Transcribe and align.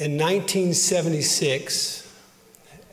In 0.00 0.12
1976, 0.12 2.08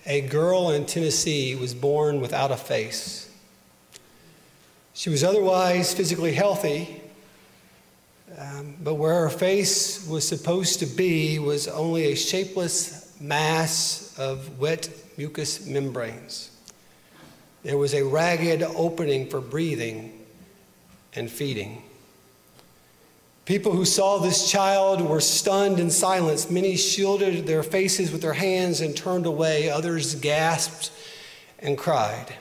a 0.08 0.22
girl 0.22 0.72
in 0.72 0.88
Tennessee 0.88 1.56
was 1.56 1.76
born 1.76 2.20
without 2.20 2.50
a 2.50 2.58
face. 2.58 3.30
She 4.96 5.12
was 5.12 5.24
otherwise 5.24 5.94
physically 5.94 6.34
healthy, 6.34 7.04
um, 8.40 8.78
but 8.84 8.96
where 8.96 9.20
her 9.20 9.30
face 9.30 10.08
was 10.08 10.28
supposed 10.28 10.80
to 10.80 10.88
be 10.88 11.38
was 11.38 11.68
only 11.68 12.12
a 12.12 12.16
shapeless 12.16 13.16
mass 13.22 14.16
of 14.18 14.58
wet 14.60 14.90
mucous 15.16 15.68
membranes. 15.68 16.50
There 17.62 17.78
was 17.78 17.94
a 17.94 18.04
ragged 18.04 18.64
opening 18.64 19.30
for 19.30 19.42
breathing 19.42 20.26
and 21.14 21.30
feeding. 21.30 21.84
People 23.46 23.74
who 23.74 23.86
saw 23.86 24.18
this 24.18 24.50
child 24.50 25.02
were 25.02 25.22
stunned 25.22 25.80
and 25.80 25.94
silenced. 25.94 26.50
Many 26.50 26.76
shielded 26.76 27.46
their 27.46 27.62
faces 27.62 28.12
with 28.12 28.24
their 28.24 28.34
hands 28.34 28.82
and 28.82 28.98
turned 28.98 29.28
away. 29.28 29.70
Others 29.70 30.16
gasped 30.16 30.92
and 31.60 31.78
cried. 31.78 32.34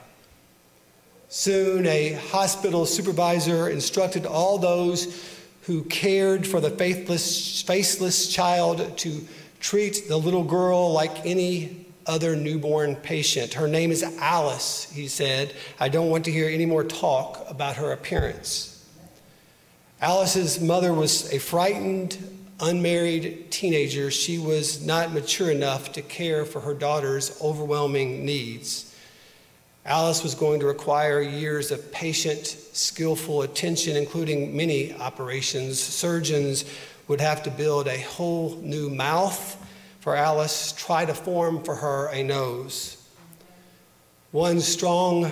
Soon, 1.28 1.86
a 1.86 2.14
hospital 2.14 2.86
supervisor 2.86 3.68
instructed 3.68 4.24
all 4.24 4.56
those 4.56 5.22
who 5.62 5.82
cared 5.84 6.46
for 6.46 6.60
the 6.60 6.70
faithless, 6.70 7.60
faceless 7.60 8.28
child 8.28 8.96
to 8.98 9.20
treat 9.60 10.09
the 10.09 10.16
little 10.16 10.45
girl 10.45 10.90
like 10.92 11.26
any 11.26 11.84
other 12.06 12.34
newborn 12.34 12.96
patient. 12.96 13.54
Her 13.54 13.68
name 13.68 13.90
is 13.90 14.02
Alice, 14.02 14.90
he 14.92 15.09
said. 15.09 15.54
I 15.78 15.90
don't 15.90 16.09
want 16.09 16.24
to 16.26 16.32
hear 16.32 16.48
any 16.48 16.66
more 16.66 16.84
talk 16.84 17.45
about 17.48 17.76
her 17.76 17.92
appearance. 17.92 18.73
Alice's 20.04 20.60
mother 20.60 20.92
was 20.92 21.32
a 21.32 21.38
frightened, 21.38 22.18
unmarried 22.60 23.50
teenager. 23.50 24.10
She 24.10 24.36
was 24.36 24.84
not 24.84 25.14
mature 25.14 25.50
enough 25.50 25.92
to 25.92 26.02
care 26.02 26.45
for 26.45 26.60
her 26.60 26.74
daughter's 26.74 27.40
overwhelming 27.40 28.23
needs. 28.23 28.95
Alice 29.87 30.23
was 30.23 30.34
going 30.34 30.60
to 30.60 30.66
require 30.66 31.23
years 31.23 31.70
of 31.70 31.90
patient, 31.90 32.45
skillful 32.74 33.40
attention, 33.40 33.96
including 33.96 34.54
many 34.54 34.92
operations. 34.92 35.80
Surgeons 35.80 36.66
would 37.09 37.23
have 37.23 37.42
to 37.45 37.51
build 37.51 37.88
a 37.88 38.02
whole 38.02 38.57
new 38.60 38.90
mouth 38.90 39.57
for 40.01 40.14
Alice, 40.14 40.73
try 40.73 41.07
to 41.07 41.14
form 41.14 41.64
for 41.64 41.76
her 41.76 42.09
a 42.09 42.23
nose. 42.23 43.02
One 44.32 44.60
strong 44.60 45.30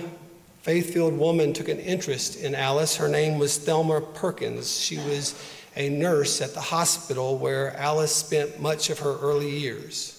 faith 0.62 0.94
filled 0.94 1.18
woman 1.18 1.52
took 1.52 1.68
an 1.68 1.78
interest 1.80 2.40
in 2.40 2.54
Alice. 2.54 2.96
Her 2.96 3.08
name 3.08 3.38
was 3.38 3.58
Thelma 3.58 4.00
Perkins. 4.00 4.80
She 4.80 4.96
was 4.96 5.34
a 5.74 5.88
nurse 5.88 6.40
at 6.40 6.54
the 6.54 6.60
hospital 6.60 7.36
where 7.36 7.76
Alice 7.76 8.14
spent 8.14 8.60
much 8.60 8.88
of 8.88 9.00
her 9.00 9.18
early 9.18 9.50
years. 9.50 10.18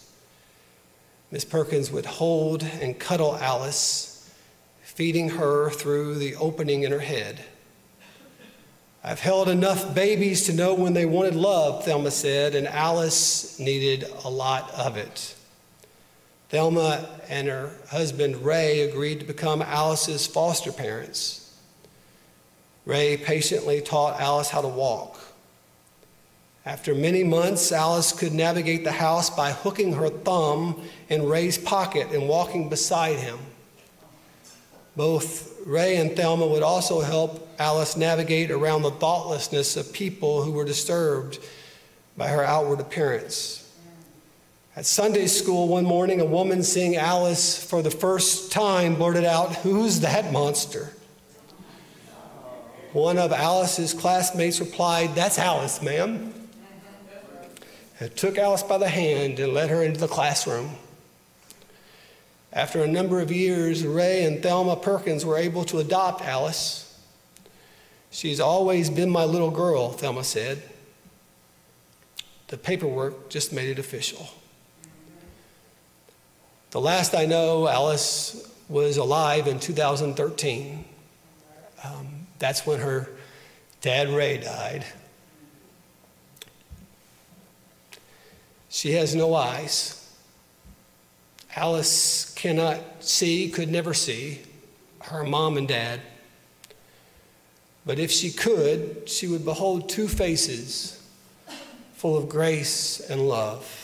Miss 1.32 1.46
Perkins 1.46 1.92
would 1.92 2.06
hold 2.06 2.64
and 2.64 3.00
cuddle 3.00 3.36
Alice, 3.38 4.32
feeding 4.84 5.30
her 5.30 5.70
through 5.72 6.16
the 6.16 6.36
opening 6.36 6.84
in 6.84 6.92
her 6.92 7.00
head. 7.00 7.44
I've 9.04 9.20
held 9.20 9.50
enough 9.50 9.96
babies 9.96 10.46
to 10.46 10.54
know 10.54 10.74
when 10.74 10.94
they 10.94 11.06
wanted 11.06 11.36
love, 11.36 11.86
Thelma 11.86 12.12
said, 12.12 12.56
and 12.56 12.68
Alice 12.68 13.60
needed 13.60 14.06
a 14.24 14.30
lot 14.30 14.72
of 14.76 14.98
it. 14.98 15.36
Thelma 16.54 17.10
and 17.30 17.48
her 17.48 17.72
husband 17.90 18.46
Ray 18.46 18.82
agreed 18.82 19.20
to 19.22 19.26
become 19.26 19.64
Alice's 19.64 20.28
foster 20.28 20.72
parents. 20.72 21.52
Ray 22.86 23.18
patiently 23.18 23.82
taught 23.82 24.22
Alice 24.22 24.50
how 24.50 24.62
to 24.62 24.68
walk. 24.68 25.20
After 26.64 26.94
many 26.94 27.24
months, 27.24 27.72
Alice 27.72 28.12
could 28.12 28.34
navigate 28.34 28.84
the 28.84 28.92
house 28.92 29.32
by 29.32 29.52
hooking 29.52 29.94
her 29.94 30.10
thumb 30.10 30.88
in 31.10 31.26
Ray's 31.26 31.58
pocket 31.58 32.12
and 32.12 32.30
walking 32.30 32.70
beside 32.70 33.18
him. 33.18 33.40
Both 34.96 35.60
Ray 35.66 35.96
and 35.96 36.16
Thelma 36.16 36.46
would 36.46 36.62
also 36.62 37.02
help 37.02 37.50
Alice 37.58 37.98
navigate 37.98 38.52
around 38.52 38.84
the 38.84 38.92
thoughtlessness 38.92 39.76
of 39.76 39.92
people 39.92 40.44
who 40.44 40.52
were 40.52 40.66
disturbed 40.66 41.40
by 42.16 42.28
her 42.28 42.44
outward 42.44 42.80
appearance. 42.80 43.63
At 44.76 44.88
Sunday 44.88 45.28
school 45.28 45.68
one 45.68 45.86
morning, 45.86 46.20
a 46.20 46.26
woman 46.26 46.64
seeing 46.64 46.96
Alice 46.96 47.64
for 47.64 47.84
the 47.84 47.92
first 47.92 48.52
time 48.52 48.96
blurted 48.96 49.24
out, 49.24 49.54
Who's 49.58 50.00
that 50.00 50.32
monster? 50.32 50.92
One 52.92 53.20
of 53.20 53.32
Alice's 53.32 53.94
classmates 53.94 54.60
replied, 54.60 55.14
That's 55.14 55.38
Alice, 55.38 55.80
ma'am. 55.84 56.34
And 58.00 58.16
took 58.16 58.40
Alice 58.40 58.64
by 58.64 58.80
the 58.80 58.90
hand 58.90 59.40
and 59.40 59.54
led 59.54 59.70
her 59.70 59.84
into 59.84 60.00
the 60.00 60.08
classroom. 60.08 60.72
After 62.52 62.84
a 62.84 62.88
number 62.88 63.22
of 63.22 63.32
years, 63.32 63.86
Ray 63.86 64.26
and 64.26 64.42
Thelma 64.42 64.76
Perkins 64.76 65.24
were 65.24 65.38
able 65.38 65.66
to 65.66 65.80
adopt 65.80 66.24
Alice. 66.24 67.00
She's 68.10 68.40
always 68.40 68.90
been 68.90 69.12
my 69.12 69.24
little 69.24 69.52
girl, 69.52 69.92
Thelma 69.92 70.24
said. 70.24 70.64
The 72.48 72.58
paperwork 72.58 73.30
just 73.30 73.54
made 73.54 73.70
it 73.70 73.78
official. 73.78 74.28
The 76.74 76.82
last 76.82 77.14
I 77.14 77.28
know, 77.28 77.68
Alice 77.68 78.52
was 78.68 78.98
alive 78.98 79.46
in 79.48 79.60
2013. 79.60 80.84
Um, 81.84 82.08
that's 82.40 82.66
when 82.66 82.80
her 82.80 83.10
dad, 83.82 84.10
Ray, 84.10 84.40
died. 84.40 84.84
She 88.70 88.94
has 88.94 89.14
no 89.14 89.36
eyes. 89.36 90.04
Alice 91.56 92.34
cannot 92.34 92.80
see, 93.02 93.50
could 93.50 93.70
never 93.70 93.94
see 93.94 94.42
her 95.02 95.24
mom 95.24 95.58
and 95.58 95.68
dad. 95.68 96.00
But 97.86 98.00
if 98.00 98.10
she 98.10 98.32
could, 98.32 99.08
she 99.08 99.28
would 99.28 99.46
behold 99.46 99.90
two 99.90 100.08
faces 100.08 101.08
full 101.94 102.18
of 102.18 102.28
grace 102.28 103.00
and 103.00 103.30
love 103.30 103.83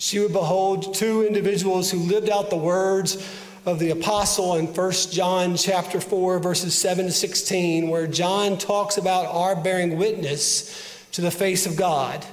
she 0.00 0.18
would 0.18 0.32
behold 0.32 0.94
two 0.94 1.26
individuals 1.26 1.90
who 1.90 1.98
lived 1.98 2.30
out 2.30 2.48
the 2.48 2.56
words 2.56 3.22
of 3.66 3.78
the 3.78 3.90
apostle 3.90 4.56
in 4.56 4.66
1 4.66 4.92
John 5.12 5.56
chapter 5.56 6.00
4 6.00 6.38
verses 6.38 6.74
7 6.74 7.04
to 7.04 7.12
16 7.12 7.86
where 7.86 8.06
John 8.06 8.56
talks 8.56 8.96
about 8.96 9.26
our 9.26 9.54
bearing 9.54 9.98
witness 9.98 11.06
to 11.12 11.20
the 11.20 11.30
face 11.30 11.66
of 11.66 11.76
God. 11.76 12.24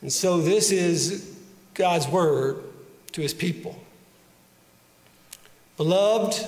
And 0.00 0.10
so 0.10 0.40
this 0.40 0.72
is 0.72 1.36
God's 1.74 2.08
word 2.08 2.64
to 3.12 3.20
his 3.20 3.34
people. 3.34 3.78
Beloved, 5.76 6.42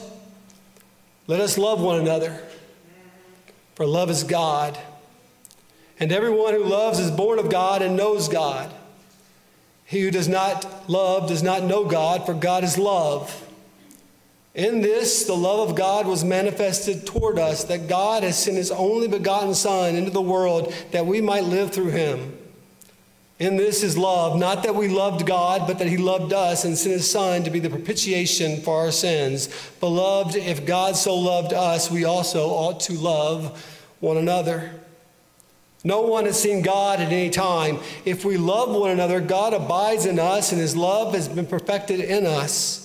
let 1.27 1.41
us 1.41 1.59
love 1.59 1.83
one 1.83 2.00
another, 2.00 2.43
for 3.75 3.84
love 3.84 4.09
is 4.09 4.25
God. 4.25 4.78
And 6.00 6.12
everyone 6.12 6.55
who 6.55 6.65
loves 6.65 6.99
is 6.99 7.10
born 7.10 7.39
of 7.39 7.50
God 7.50 7.83
and 7.83 7.95
knows 7.95 8.28
God. 8.28 8.72
He 9.88 10.03
who 10.03 10.10
does 10.10 10.28
not 10.28 10.91
love 10.91 11.28
does 11.28 11.43
not 11.43 11.65
know 11.65 11.87
God, 11.87 12.26
for 12.26 12.34
God 12.34 12.62
is 12.62 12.76
love. 12.76 13.43
In 14.54 14.82
this, 14.82 15.25
the 15.25 15.34
love 15.34 15.71
of 15.71 15.76
God 15.76 16.06
was 16.06 16.22
manifested 16.22 17.06
toward 17.06 17.38
us, 17.38 17.65
that 17.65 17.88
God 17.88 18.22
has 18.22 18.37
sent 18.37 18.59
his 18.59 18.71
only 18.71 19.09
begotten 19.09 19.54
Son 19.54 19.97
into 19.97 20.10
the 20.10 20.21
world 20.21 20.75
that 20.91 21.06
we 21.06 21.22
might 21.22 21.44
live 21.44 21.72
through 21.72 21.88
him. 21.88 22.37
In 23.38 23.56
this 23.56 23.82
is 23.82 23.97
love, 23.97 24.38
not 24.38 24.62
that 24.65 24.75
we 24.75 24.88
loved 24.88 25.25
God, 25.25 25.66
but 25.66 25.78
that 25.78 25.88
he 25.88 25.97
loved 25.97 26.34
us 26.34 26.66
and 26.66 26.77
sent 26.77 26.93
his 26.93 27.10
Son 27.10 27.44
to 27.44 27.50
be 27.50 27.59
the 27.59 27.71
propitiation 27.71 28.60
for 28.60 28.77
our 28.77 28.93
sins. 28.93 29.48
Beloved, 29.81 30.37
if 30.37 30.66
God 30.66 30.97
so 30.97 31.16
loved 31.16 31.54
us, 31.54 31.91
we 31.91 32.04
also 32.04 32.48
ought 32.48 32.81
to 32.81 32.93
love 32.93 33.65
one 34.00 34.19
another. 34.19 34.71
No 35.84 36.03
one 36.03 36.25
has 36.25 36.41
seen 36.41 36.63
God 36.63 37.01
at 37.01 37.13
any 37.13 37.30
time. 37.30 37.78
If 38.04 38.25
we 38.25 38.36
love 38.36 38.71
one 38.71 38.91
another, 38.91 39.21
God 39.21 39.54
abides 39.54 40.07
in 40.07 40.19
us, 40.19 40.51
and 40.53 40.60
his 40.60 40.77
love 40.77 41.15
has 41.15 41.28
been 41.28 41.47
perfected 41.47 42.01
in 42.01 42.27
us. 42.27 42.84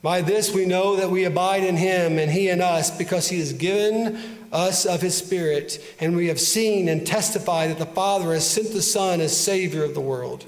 By 0.00 0.20
this 0.20 0.52
we 0.52 0.64
know 0.66 0.96
that 0.96 1.10
we 1.10 1.24
abide 1.24 1.62
in 1.62 1.76
him 1.76 2.18
and 2.18 2.30
he 2.30 2.48
in 2.48 2.60
us, 2.60 2.96
because 2.96 3.28
he 3.28 3.38
has 3.38 3.52
given 3.52 4.38
us 4.52 4.84
of 4.84 5.00
his 5.00 5.16
Spirit, 5.16 5.82
and 5.98 6.14
we 6.14 6.28
have 6.28 6.40
seen 6.40 6.88
and 6.88 7.06
testified 7.06 7.70
that 7.70 7.78
the 7.78 7.86
Father 7.86 8.32
has 8.32 8.48
sent 8.48 8.72
the 8.72 8.82
Son 8.82 9.20
as 9.20 9.36
Savior 9.36 9.84
of 9.84 9.94
the 9.94 10.00
world. 10.00 10.44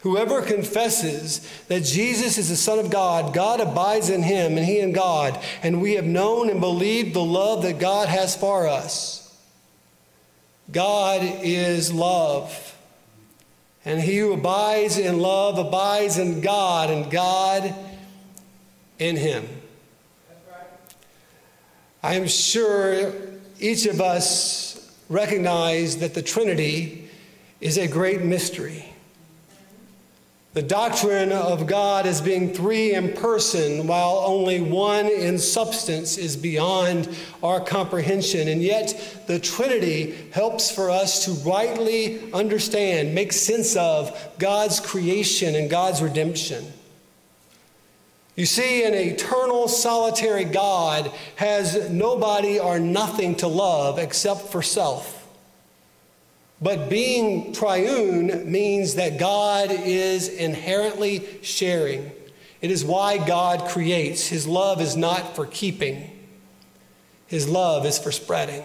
Whoever 0.00 0.42
confesses 0.42 1.48
that 1.68 1.84
Jesus 1.84 2.36
is 2.36 2.48
the 2.48 2.56
Son 2.56 2.80
of 2.80 2.90
God, 2.90 3.32
God 3.32 3.60
abides 3.60 4.10
in 4.10 4.24
him 4.24 4.56
and 4.56 4.66
he 4.66 4.80
in 4.80 4.92
God, 4.92 5.40
and 5.62 5.80
we 5.80 5.94
have 5.94 6.04
known 6.04 6.50
and 6.50 6.60
believed 6.60 7.14
the 7.14 7.24
love 7.24 7.62
that 7.62 7.78
God 7.78 8.08
has 8.08 8.36
for 8.36 8.66
us. 8.66 9.21
God 10.72 11.20
is 11.22 11.92
love. 11.92 12.76
And 13.84 14.00
he 14.00 14.18
who 14.18 14.32
abides 14.32 14.98
in 14.98 15.20
love 15.20 15.58
abides 15.58 16.18
in 16.18 16.40
God, 16.40 16.90
and 16.90 17.10
God 17.10 17.74
in 18.98 19.16
him. 19.16 19.46
I 22.02 22.14
am 22.14 22.26
sure 22.26 23.12
each 23.60 23.86
of 23.86 24.00
us 24.00 24.96
recognize 25.08 25.98
that 25.98 26.14
the 26.14 26.22
Trinity 26.22 27.08
is 27.60 27.78
a 27.78 27.86
great 27.86 28.22
mystery. 28.22 28.91
The 30.54 30.62
doctrine 30.62 31.32
of 31.32 31.66
God 31.66 32.04
as 32.06 32.20
being 32.20 32.52
three 32.52 32.92
in 32.92 33.14
person, 33.14 33.86
while 33.86 34.22
only 34.26 34.60
one 34.60 35.06
in 35.06 35.38
substance, 35.38 36.18
is 36.18 36.36
beyond 36.36 37.08
our 37.42 37.58
comprehension. 37.58 38.48
And 38.48 38.62
yet, 38.62 39.22
the 39.26 39.38
Trinity 39.38 40.14
helps 40.30 40.70
for 40.70 40.90
us 40.90 41.24
to 41.24 41.32
rightly 41.48 42.30
understand, 42.32 43.14
make 43.14 43.32
sense 43.32 43.76
of 43.76 44.14
God's 44.38 44.78
creation 44.78 45.54
and 45.54 45.70
God's 45.70 46.02
redemption. 46.02 46.66
You 48.36 48.44
see, 48.44 48.84
an 48.84 48.92
eternal, 48.92 49.68
solitary 49.68 50.44
God 50.44 51.10
has 51.36 51.88
nobody 51.88 52.58
or 52.58 52.78
nothing 52.78 53.36
to 53.36 53.46
love 53.46 53.98
except 53.98 54.42
for 54.48 54.60
self. 54.60 55.21
But 56.62 56.88
being 56.88 57.52
triune 57.52 58.50
means 58.50 58.94
that 58.94 59.18
God 59.18 59.70
is 59.72 60.28
inherently 60.28 61.26
sharing. 61.42 62.12
It 62.60 62.70
is 62.70 62.84
why 62.84 63.18
God 63.18 63.68
creates. 63.68 64.28
His 64.28 64.46
love 64.46 64.80
is 64.80 64.96
not 64.96 65.34
for 65.34 65.44
keeping, 65.44 66.08
His 67.26 67.48
love 67.48 67.84
is 67.84 67.98
for 67.98 68.12
spreading. 68.12 68.62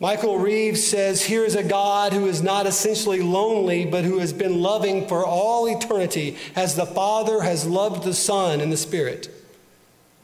Michael 0.00 0.38
Reeves 0.38 0.82
says, 0.84 1.22
Here 1.22 1.44
is 1.44 1.54
a 1.54 1.62
God 1.62 2.14
who 2.14 2.26
is 2.26 2.42
not 2.42 2.66
essentially 2.66 3.20
lonely, 3.20 3.84
but 3.84 4.02
who 4.02 4.18
has 4.18 4.32
been 4.32 4.62
loving 4.62 5.06
for 5.06 5.26
all 5.26 5.66
eternity, 5.66 6.38
as 6.56 6.74
the 6.74 6.86
Father 6.86 7.42
has 7.42 7.66
loved 7.66 8.02
the 8.02 8.14
Son 8.14 8.62
and 8.62 8.72
the 8.72 8.78
Spirit. 8.78 9.28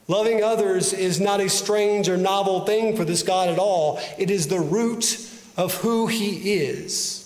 Loving 0.09 0.43
others 0.43 0.95
is 0.95 1.21
not 1.21 1.41
a 1.41 1.51
strange 1.51 2.09
or 2.09 2.17
novel 2.17 2.65
thing 2.65 2.97
for 2.97 3.05
this 3.05 3.23
God 3.23 3.51
at 3.51 3.59
all. 3.59 4.01
It 4.17 4.31
is 4.31 4.49
the 4.49 4.61
root 4.61 5.05
of 5.57 5.75
who 5.75 6.07
he 6.07 6.55
is. 6.55 7.23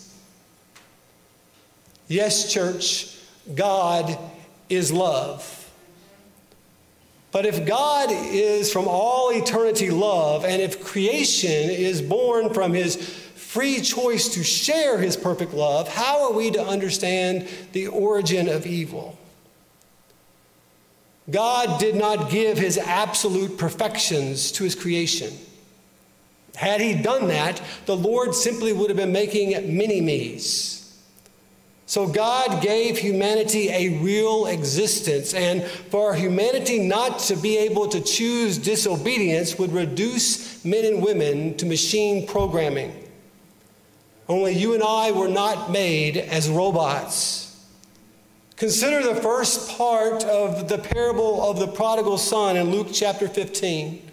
Yes, 2.08 2.52
church, 2.52 3.16
God 3.54 4.18
is 4.68 4.92
love. 4.92 5.56
But 7.32 7.46
if 7.46 7.64
God 7.64 8.08
is 8.10 8.72
from 8.72 8.88
all 8.88 9.30
eternity 9.30 9.90
love, 9.90 10.44
and 10.44 10.60
if 10.60 10.84
creation 10.84 11.70
is 11.70 12.02
born 12.02 12.52
from 12.52 12.72
his 12.72 12.96
free 12.96 13.80
choice 13.80 14.28
to 14.34 14.42
share 14.42 14.98
his 14.98 15.16
perfect 15.16 15.54
love, 15.54 15.88
how 15.88 16.24
are 16.24 16.32
we 16.32 16.50
to 16.50 16.64
understand 16.64 17.48
the 17.72 17.86
origin 17.88 18.48
of 18.48 18.66
evil? 18.66 19.16
God 21.30 21.78
did 21.78 21.94
not 21.94 22.30
give 22.30 22.58
his 22.58 22.78
absolute 22.78 23.58
perfections 23.58 24.50
to 24.52 24.64
his 24.64 24.74
creation. 24.74 25.32
Had 26.56 26.80
he 26.80 26.94
done 26.94 27.28
that, 27.28 27.62
the 27.86 27.96
Lord 27.96 28.34
simply 28.34 28.72
would 28.72 28.90
have 28.90 28.96
been 28.96 29.12
making 29.12 29.76
mini 29.76 30.00
me's. 30.00 30.80
So 31.86 32.06
God 32.06 32.62
gave 32.62 32.98
humanity 32.98 33.68
a 33.70 33.98
real 34.00 34.46
existence, 34.46 35.34
and 35.34 35.64
for 35.64 36.14
humanity 36.14 36.78
not 36.78 37.18
to 37.20 37.36
be 37.36 37.58
able 37.58 37.88
to 37.88 38.00
choose 38.00 38.58
disobedience 38.58 39.58
would 39.58 39.72
reduce 39.72 40.64
men 40.64 40.84
and 40.84 41.02
women 41.02 41.56
to 41.56 41.66
machine 41.66 42.28
programming. 42.28 42.94
Only 44.28 44.52
you 44.52 44.74
and 44.74 44.84
I 44.84 45.10
were 45.10 45.26
not 45.26 45.72
made 45.72 46.16
as 46.16 46.48
robots. 46.48 47.60
Consider 48.54 49.02
the 49.02 49.20
first 49.20 49.76
part 49.76 50.22
of 50.22 50.68
the 50.68 50.78
parable 50.78 51.42
of 51.42 51.58
the 51.58 51.66
prodigal 51.66 52.18
son 52.18 52.56
in 52.56 52.70
Luke 52.70 52.88
chapter 52.92 53.26
15. 53.26 54.09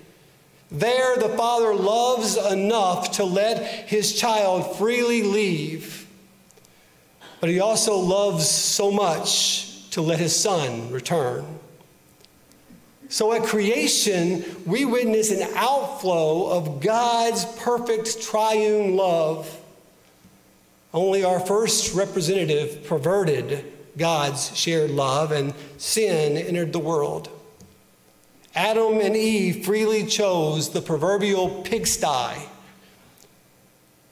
There, 0.69 1.15
the 1.15 1.29
father 1.29 1.73
loves 1.73 2.35
enough 2.35 3.11
to 3.13 3.23
let 3.23 3.87
his 3.87 4.13
child 4.13 4.75
freely 4.77 5.23
leave, 5.23 6.07
but 7.39 7.49
he 7.49 7.59
also 7.59 7.97
loves 7.97 8.49
so 8.49 8.91
much 8.91 9.89
to 9.91 10.01
let 10.01 10.19
his 10.19 10.35
son 10.35 10.91
return. 10.91 11.45
So 13.09 13.31
at 13.31 13.43
creation, 13.43 14.43
we 14.65 14.83
witness 14.83 15.31
an 15.31 15.47
outflow 15.55 16.49
of 16.49 16.81
God's 16.81 17.45
perfect 17.45 18.21
triune 18.21 18.97
love. 18.97 19.49
Only 20.93 21.23
our 21.23 21.39
first 21.39 21.95
representative 21.95 22.85
perverted 22.85 23.71
God's 23.97 24.55
shared 24.55 24.91
love, 24.91 25.31
and 25.31 25.53
sin 25.77 26.37
entered 26.37 26.73
the 26.73 26.79
world. 26.79 27.29
Adam 28.57 28.99
and 29.01 29.15
Eve 29.15 29.63
freely 29.63 30.03
chose 30.03 30.71
the 30.71 30.81
proverbial 30.81 31.61
pigsty. 31.61 32.41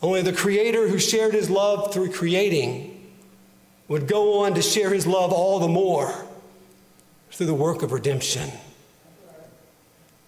Only 0.03 0.21
the 0.21 0.33
Creator 0.33 0.87
who 0.87 0.99
shared 0.99 1.33
his 1.33 1.49
love 1.49 1.91
through 1.91 2.11
creating 2.11 3.09
would 3.87 4.07
go 4.07 4.45
on 4.45 4.53
to 4.53 4.61
share 4.61 4.93
his 4.93 5.07
love 5.07 5.33
all 5.33 5.57
the 5.57 5.67
more 5.67 6.13
through 7.31 7.47
the 7.47 7.55
work 7.55 7.81
of 7.81 7.91
redemption. 7.91 8.51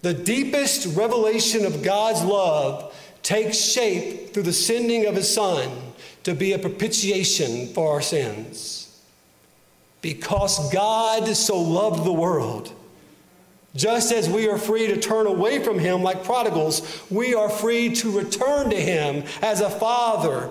The 0.02 0.14
deepest 0.14 0.96
revelation 0.96 1.64
of 1.64 1.84
God's 1.84 2.24
love 2.24 2.92
takes 3.22 3.56
shape 3.56 4.34
through 4.34 4.42
the 4.42 4.52
sending 4.52 5.06
of 5.06 5.14
his 5.14 5.32
Son 5.32 5.70
to 6.24 6.34
be 6.34 6.54
a 6.54 6.58
propitiation 6.58 7.68
for 7.68 7.92
our 7.92 8.02
sins. 8.02 9.00
Because 10.02 10.72
God 10.72 11.28
so 11.36 11.60
loved 11.60 12.04
the 12.04 12.12
world 12.12 12.74
just 13.78 14.12
as 14.12 14.28
we 14.28 14.48
are 14.48 14.58
free 14.58 14.88
to 14.88 14.98
turn 14.98 15.26
away 15.26 15.62
from 15.62 15.78
him 15.78 16.02
like 16.02 16.24
prodigals, 16.24 17.02
we 17.10 17.32
are 17.34 17.48
free 17.48 17.94
to 17.94 18.10
return 18.10 18.70
to 18.70 18.76
him 18.76 19.24
as 19.40 19.60
a 19.60 19.70
father, 19.70 20.50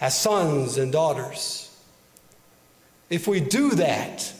as 0.00 0.20
sons 0.20 0.76
and 0.76 0.92
daughters. 0.92 1.66
If 3.08 3.26
we 3.26 3.40
do 3.40 3.70
that, 3.70 4.32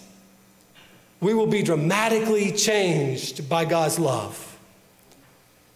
we 1.20 1.32
will 1.32 1.46
be 1.46 1.62
dramatically 1.62 2.52
changed 2.52 3.48
by 3.48 3.64
God's 3.64 3.98
love. 3.98 4.58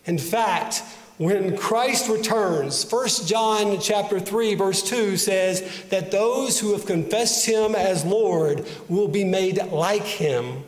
In 0.05 0.19
fact, 0.19 0.83
when 1.17 1.57
Christ 1.57 2.11
returns, 2.11 2.91
1 2.91 3.09
John 3.27 3.81
chapter 3.81 4.21
3 4.21 4.55
verse 4.57 4.83
2 4.83 5.17
says 5.17 5.85
that 5.89 6.11
those 6.11 6.61
who 6.61 6.73
have 6.73 6.85
confessed 6.85 7.47
him 7.47 7.75
as 7.75 8.05
Lord 8.05 8.67
will 8.89 9.09
be 9.09 9.25
made 9.25 9.57
like 9.71 10.03
him 10.03 10.65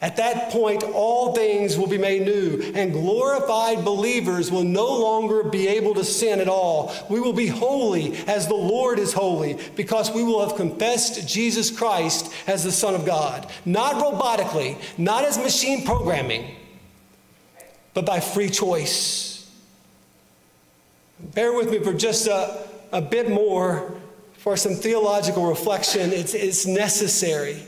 at 0.00 0.16
that 0.16 0.50
point, 0.50 0.82
all 0.82 1.32
things 1.32 1.78
will 1.78 1.86
be 1.86 1.96
made 1.96 2.26
new, 2.26 2.72
and 2.74 2.92
glorified 2.92 3.84
believers 3.84 4.50
will 4.50 4.64
no 4.64 4.86
longer 4.98 5.44
be 5.44 5.66
able 5.66 5.94
to 5.94 6.04
sin 6.04 6.40
at 6.40 6.48
all. 6.48 6.92
We 7.08 7.20
will 7.20 7.32
be 7.32 7.46
holy 7.46 8.14
as 8.26 8.46
the 8.46 8.54
Lord 8.54 8.98
is 8.98 9.14
holy, 9.14 9.58
because 9.76 10.10
we 10.10 10.22
will 10.22 10.46
have 10.46 10.58
confessed 10.58 11.26
Jesus 11.26 11.70
Christ 11.70 12.30
as 12.46 12.64
the 12.64 12.72
Son 12.72 12.94
of 12.94 13.06
God. 13.06 13.50
Not 13.64 13.94
robotically, 13.94 14.76
not 14.98 15.24
as 15.24 15.38
machine 15.38 15.86
programming, 15.86 16.54
but 17.94 18.04
by 18.04 18.20
free 18.20 18.50
choice. 18.50 19.50
Bear 21.18 21.54
with 21.54 21.70
me 21.70 21.78
for 21.78 21.94
just 21.94 22.26
a, 22.26 22.68
a 22.92 23.00
bit 23.00 23.30
more 23.30 23.94
for 24.36 24.56
some 24.58 24.74
theological 24.74 25.46
reflection. 25.48 26.12
It's, 26.12 26.34
it's 26.34 26.66
necessary. 26.66 27.62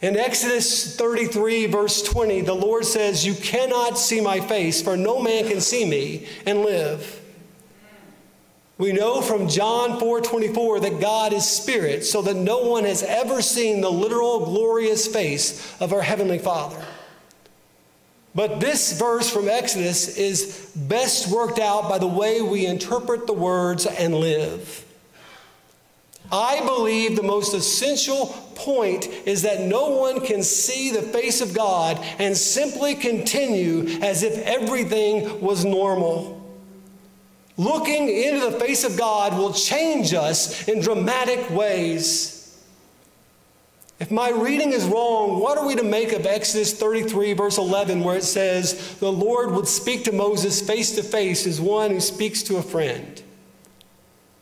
In 0.00 0.16
Exodus 0.16 0.96
33, 0.96 1.66
verse 1.66 2.02
20, 2.02 2.42
the 2.42 2.54
Lord 2.54 2.84
says, 2.84 3.26
You 3.26 3.34
cannot 3.34 3.98
see 3.98 4.20
my 4.20 4.40
face, 4.40 4.80
for 4.80 4.96
no 4.96 5.20
man 5.20 5.48
can 5.48 5.60
see 5.60 5.84
me 5.84 6.28
and 6.46 6.60
live. 6.60 7.20
We 8.78 8.92
know 8.92 9.20
from 9.20 9.48
John 9.48 9.98
4 9.98 10.20
24 10.20 10.80
that 10.80 11.00
God 11.00 11.32
is 11.32 11.44
spirit, 11.44 12.04
so 12.04 12.22
that 12.22 12.36
no 12.36 12.58
one 12.58 12.84
has 12.84 13.02
ever 13.02 13.42
seen 13.42 13.80
the 13.80 13.90
literal 13.90 14.44
glorious 14.44 15.08
face 15.08 15.76
of 15.80 15.92
our 15.92 16.02
Heavenly 16.02 16.38
Father. 16.38 16.80
But 18.36 18.60
this 18.60 18.96
verse 18.96 19.28
from 19.28 19.48
Exodus 19.48 20.16
is 20.16 20.70
best 20.76 21.28
worked 21.28 21.58
out 21.58 21.88
by 21.88 21.98
the 21.98 22.06
way 22.06 22.40
we 22.40 22.66
interpret 22.66 23.26
the 23.26 23.32
words 23.32 23.84
and 23.84 24.14
live. 24.14 24.84
I 26.30 26.60
believe 26.64 27.16
the 27.16 27.22
most 27.22 27.54
essential 27.54 28.26
point 28.54 29.06
is 29.24 29.42
that 29.42 29.62
no 29.62 29.90
one 29.90 30.20
can 30.20 30.42
see 30.42 30.90
the 30.90 31.02
face 31.02 31.40
of 31.40 31.54
God 31.54 31.98
and 32.18 32.36
simply 32.36 32.94
continue 32.94 33.86
as 34.02 34.22
if 34.22 34.38
everything 34.38 35.40
was 35.40 35.64
normal. 35.64 36.34
Looking 37.56 38.08
into 38.08 38.50
the 38.50 38.60
face 38.60 38.84
of 38.84 38.96
God 38.96 39.36
will 39.36 39.52
change 39.52 40.12
us 40.12 40.68
in 40.68 40.80
dramatic 40.80 41.50
ways. 41.50 42.38
If 44.00 44.12
my 44.12 44.30
reading 44.30 44.72
is 44.72 44.84
wrong, 44.84 45.40
what 45.40 45.58
are 45.58 45.66
we 45.66 45.74
to 45.74 45.82
make 45.82 46.12
of 46.12 46.24
Exodus 46.24 46.72
33, 46.72 47.32
verse 47.32 47.58
11, 47.58 48.04
where 48.04 48.16
it 48.16 48.22
says, 48.22 48.96
The 48.98 49.10
Lord 49.10 49.50
would 49.52 49.66
speak 49.66 50.04
to 50.04 50.12
Moses 50.12 50.60
face 50.60 50.94
to 50.94 51.02
face 51.02 51.46
as 51.48 51.60
one 51.60 51.90
who 51.90 52.00
speaks 52.00 52.44
to 52.44 52.58
a 52.58 52.62
friend? 52.62 53.20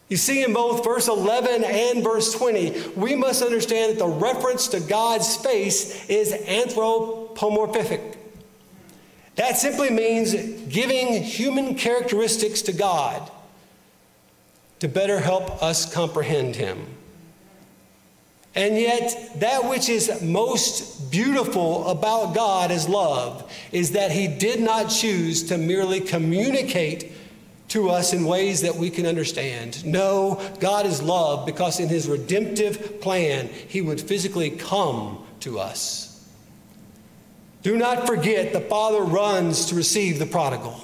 You 0.09 0.17
see, 0.17 0.45
in 0.45 0.53
both 0.53 0.85
verse 0.85 1.09
11 1.09 1.65
and 1.65 2.05
verse 2.05 2.33
20, 2.33 2.91
we 2.97 3.17
must 3.17 3.43
understand 3.43 3.93
that 3.93 3.99
the 3.99 4.07
reference 4.07 4.69
to 4.69 4.81
God's 4.81 5.37
face 5.37 6.09
is 6.09 6.33
anthropomorphic. 6.33 8.17
That 9.35 9.57
simply 9.57 9.91
means 9.91 10.33
giving 10.73 11.23
human 11.23 11.75
characteristics 11.75 12.63
to 12.63 12.73
God. 12.73 13.31
to 14.79 14.89
better 14.89 15.21
help 15.21 15.63
us 15.63 15.93
comprehend 15.93 16.55
him. 16.57 16.87
And 18.55 18.79
yet, 18.79 19.39
that 19.41 19.69
which 19.69 19.89
is 19.91 20.23
most 20.23 21.11
beautiful 21.11 21.87
about 21.89 22.35
God 22.35 22.71
as 22.71 22.89
love 22.89 23.53
is 23.71 23.91
that 23.93 24.11
He 24.11 24.29
did 24.29 24.61
not 24.61 24.89
choose 24.89 25.43
to 25.45 25.59
merely 25.59 26.01
communicate 26.01 27.13
to 27.69 27.91
us 27.91 28.13
in 28.13 28.25
ways 28.25 28.63
that 28.63 28.77
we 28.77 28.91
can 28.91 29.07
understand. 29.07 29.85
No, 29.85 30.41
God 30.61 30.87
is 30.87 31.03
love 31.03 31.47
because 31.47 31.81
in 31.81 31.89
His 31.89 32.09
redemptive 32.09 33.01
plan, 33.01 33.49
He 33.49 33.81
would 33.81 34.01
physically 34.01 34.51
come 34.51 35.25
to 35.41 35.59
us. 35.59 36.07
Do 37.63 37.77
not 37.77 38.07
forget 38.07 38.53
the 38.53 38.61
Father 38.61 39.03
runs 39.03 39.67
to 39.67 39.75
receive 39.75 40.19
the 40.19 40.27
prodigal. 40.27 40.81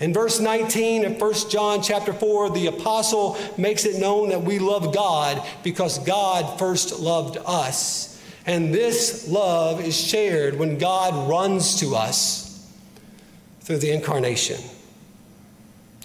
In 0.00 0.12
verse 0.12 0.40
19 0.40 1.04
of 1.04 1.20
1 1.20 1.34
John 1.48 1.80
chapter 1.80 2.12
4, 2.12 2.50
the 2.50 2.66
apostle 2.66 3.38
makes 3.56 3.84
it 3.84 4.00
known 4.00 4.30
that 4.30 4.42
we 4.42 4.58
love 4.58 4.92
God 4.92 5.46
because 5.62 6.00
God 6.00 6.58
first 6.58 6.98
loved 6.98 7.38
us. 7.46 8.20
And 8.44 8.74
this 8.74 9.28
love 9.28 9.80
is 9.80 9.96
shared 9.96 10.58
when 10.58 10.78
God 10.78 11.30
runs 11.30 11.78
to 11.78 11.94
us 11.94 12.68
through 13.60 13.78
the 13.78 13.92
incarnation. 13.92 14.60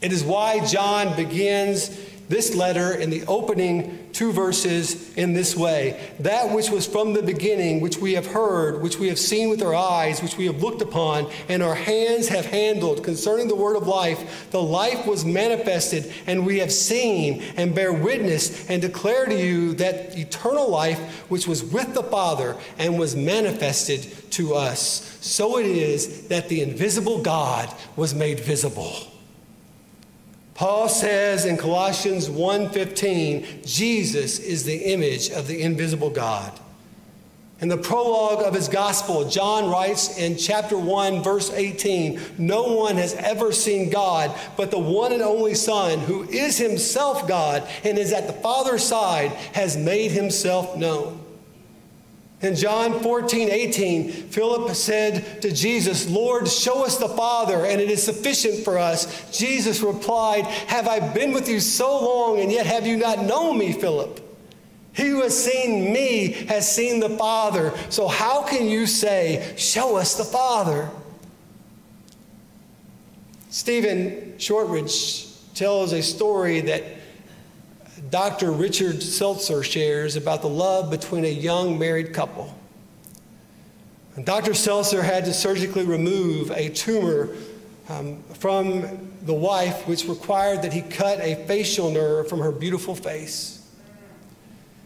It 0.02 0.12
is 0.12 0.24
why 0.24 0.66
John 0.66 1.16
begins 1.16 1.90
this 2.30 2.54
letter 2.54 2.94
in 2.94 3.10
the 3.10 3.26
opening 3.26 4.10
two 4.12 4.34
verses 4.34 5.16
in 5.16 5.34
this 5.34 5.56
way 5.56 6.12
That 6.20 6.52
which 6.54 6.70
was 6.70 6.86
from 6.86 7.14
the 7.14 7.22
beginning, 7.22 7.80
which 7.80 7.98
we 7.98 8.14
have 8.14 8.28
heard, 8.28 8.82
which 8.82 8.98
we 8.98 9.08
have 9.08 9.20
seen 9.20 9.50
with 9.50 9.62
our 9.62 9.74
eyes, 9.74 10.22
which 10.22 10.38
we 10.38 10.46
have 10.46 10.62
looked 10.62 10.82
upon, 10.82 11.32
and 11.48 11.64
our 11.64 11.76
hands 11.76 12.28
have 12.28 12.46
handled 12.46 13.04
concerning 13.04 13.48
the 13.48 13.56
word 13.56 13.78
of 13.78 13.88
life, 13.88 14.50
the 14.52 14.62
life 14.62 15.06
was 15.06 15.24
manifested, 15.24 16.12
and 16.26 16.46
we 16.46 16.60
have 16.60 16.72
seen 16.72 17.42
and 17.56 17.74
bear 17.74 17.94
witness 17.94 18.70
and 18.70 18.82
declare 18.82 19.26
to 19.26 19.36
you 19.36 19.74
that 19.76 20.18
eternal 20.18 20.70
life 20.70 21.00
which 21.30 21.48
was 21.48 21.64
with 21.64 21.94
the 21.94 22.04
Father 22.04 22.58
and 22.78 23.00
was 23.00 23.16
manifested 23.16 24.02
to 24.32 24.54
us. 24.54 25.18
So 25.22 25.60
it 25.60 25.66
is 25.66 26.28
that 26.28 26.50
the 26.50 26.62
invisible 26.62 27.22
God 27.22 27.74
was 27.96 28.14
made 28.14 28.40
visible 28.40 28.96
Paul 30.58 30.90
says 30.90 31.46
in 31.46 31.56
Colossians 31.56 32.32
1:15, 32.32 33.46
Jesus 33.64 34.40
is 34.40 34.64
the 34.64 34.92
image 34.92 35.30
of 35.30 35.48
the 35.48 35.62
invisible 35.62 36.10
God. 36.10 36.52
In 37.62 37.70
the 37.70 37.78
prologue 37.78 38.42
of 38.42 38.56
his 38.56 38.68
gospel, 38.68 39.30
John 39.30 39.70
writes 39.70 40.18
in 40.18 40.36
chapter 40.36 40.76
1, 40.76 41.22
verse 41.22 41.52
18 41.52 42.20
No 42.40 42.64
one 42.64 42.96
has 42.96 43.14
ever 43.14 43.52
seen 43.52 43.92
God, 43.92 44.32
but 44.56 44.72
the 44.72 44.80
one 44.80 45.14
and 45.14 45.22
only 45.22 45.54
Son, 45.54 46.00
who 46.00 46.24
is 46.24 46.58
himself 46.58 47.28
God 47.28 47.62
and 47.84 48.00
is 48.00 48.12
at 48.12 48.26
the 48.26 48.34
Father's 48.34 48.84
side, 48.84 49.34
has 49.54 49.78
made 49.78 50.10
himself 50.10 50.76
known. 50.76 51.20
In 52.40 52.56
John 52.56 53.00
14, 53.00 53.50
18, 53.50 54.12
Philip 54.12 54.76
said 54.76 55.42
to 55.42 55.52
Jesus, 55.52 56.08
Lord, 56.08 56.48
show 56.48 56.86
us 56.86 56.98
the 56.98 57.10
Father, 57.10 57.66
and 57.66 57.82
it 57.82 57.90
is 57.90 58.04
sufficient 58.04 58.64
for 58.64 58.78
us. 58.78 59.36
Jesus 59.36 59.82
replied, 59.82 60.46
Have 60.46 60.88
I 60.88 61.00
been 61.00 61.32
with 61.32 61.50
you 61.50 61.60
so 61.60 62.00
long, 62.00 62.40
and 62.40 62.52
yet 62.52 62.68
have 62.68 62.86
you 62.86 62.96
not 62.96 63.24
known 63.24 63.58
me, 63.58 63.74
Philip? 63.74 64.22
He 64.94 65.10
who 65.10 65.24
has 65.24 65.44
seen 65.44 65.92
me 65.92 66.32
has 66.48 66.72
seen 66.72 67.00
the 67.00 67.10
Father. 67.18 67.74
So 67.90 68.08
how 68.08 68.44
can 68.44 68.68
you 68.68 68.86
say, 68.86 69.56
Show 69.58 69.96
us 69.96 70.16
the 70.16 70.24
Father? 70.24 70.92
Stephen 73.50 74.38
Shortridge 74.38 75.26
tells 75.56 75.92
a 75.92 76.04
story 76.04 76.62
that 76.62 76.84
Dr. 78.10 78.52
Richard 78.52 78.98
Selzer 78.98 79.64
shares 79.64 80.16
about 80.16 80.42
the 80.42 80.50
love 80.50 80.90
between 80.90 81.26
a 81.26 81.32
young 81.32 81.78
married 81.78 82.14
couple. 82.14 82.54
And 84.16 84.26
Dr. 84.26 84.52
Selzer 84.52 85.04
had 85.04 85.26
to 85.26 85.34
surgically 85.34 85.86
remove 85.86 86.52
a 86.52 86.70
tumor 86.70 87.30
um, 87.90 88.22
from 88.36 89.12
the 89.24 89.34
wife, 89.34 89.88
which 89.88 90.06
required 90.06 90.62
that 90.62 90.74
he 90.74 90.82
cut 90.82 91.20
a 91.20 91.36
facial 91.48 91.92
nerve 91.92 92.30
from 92.30 92.40
her 92.40 92.52
beautiful 92.52 92.96
face. 92.96 93.68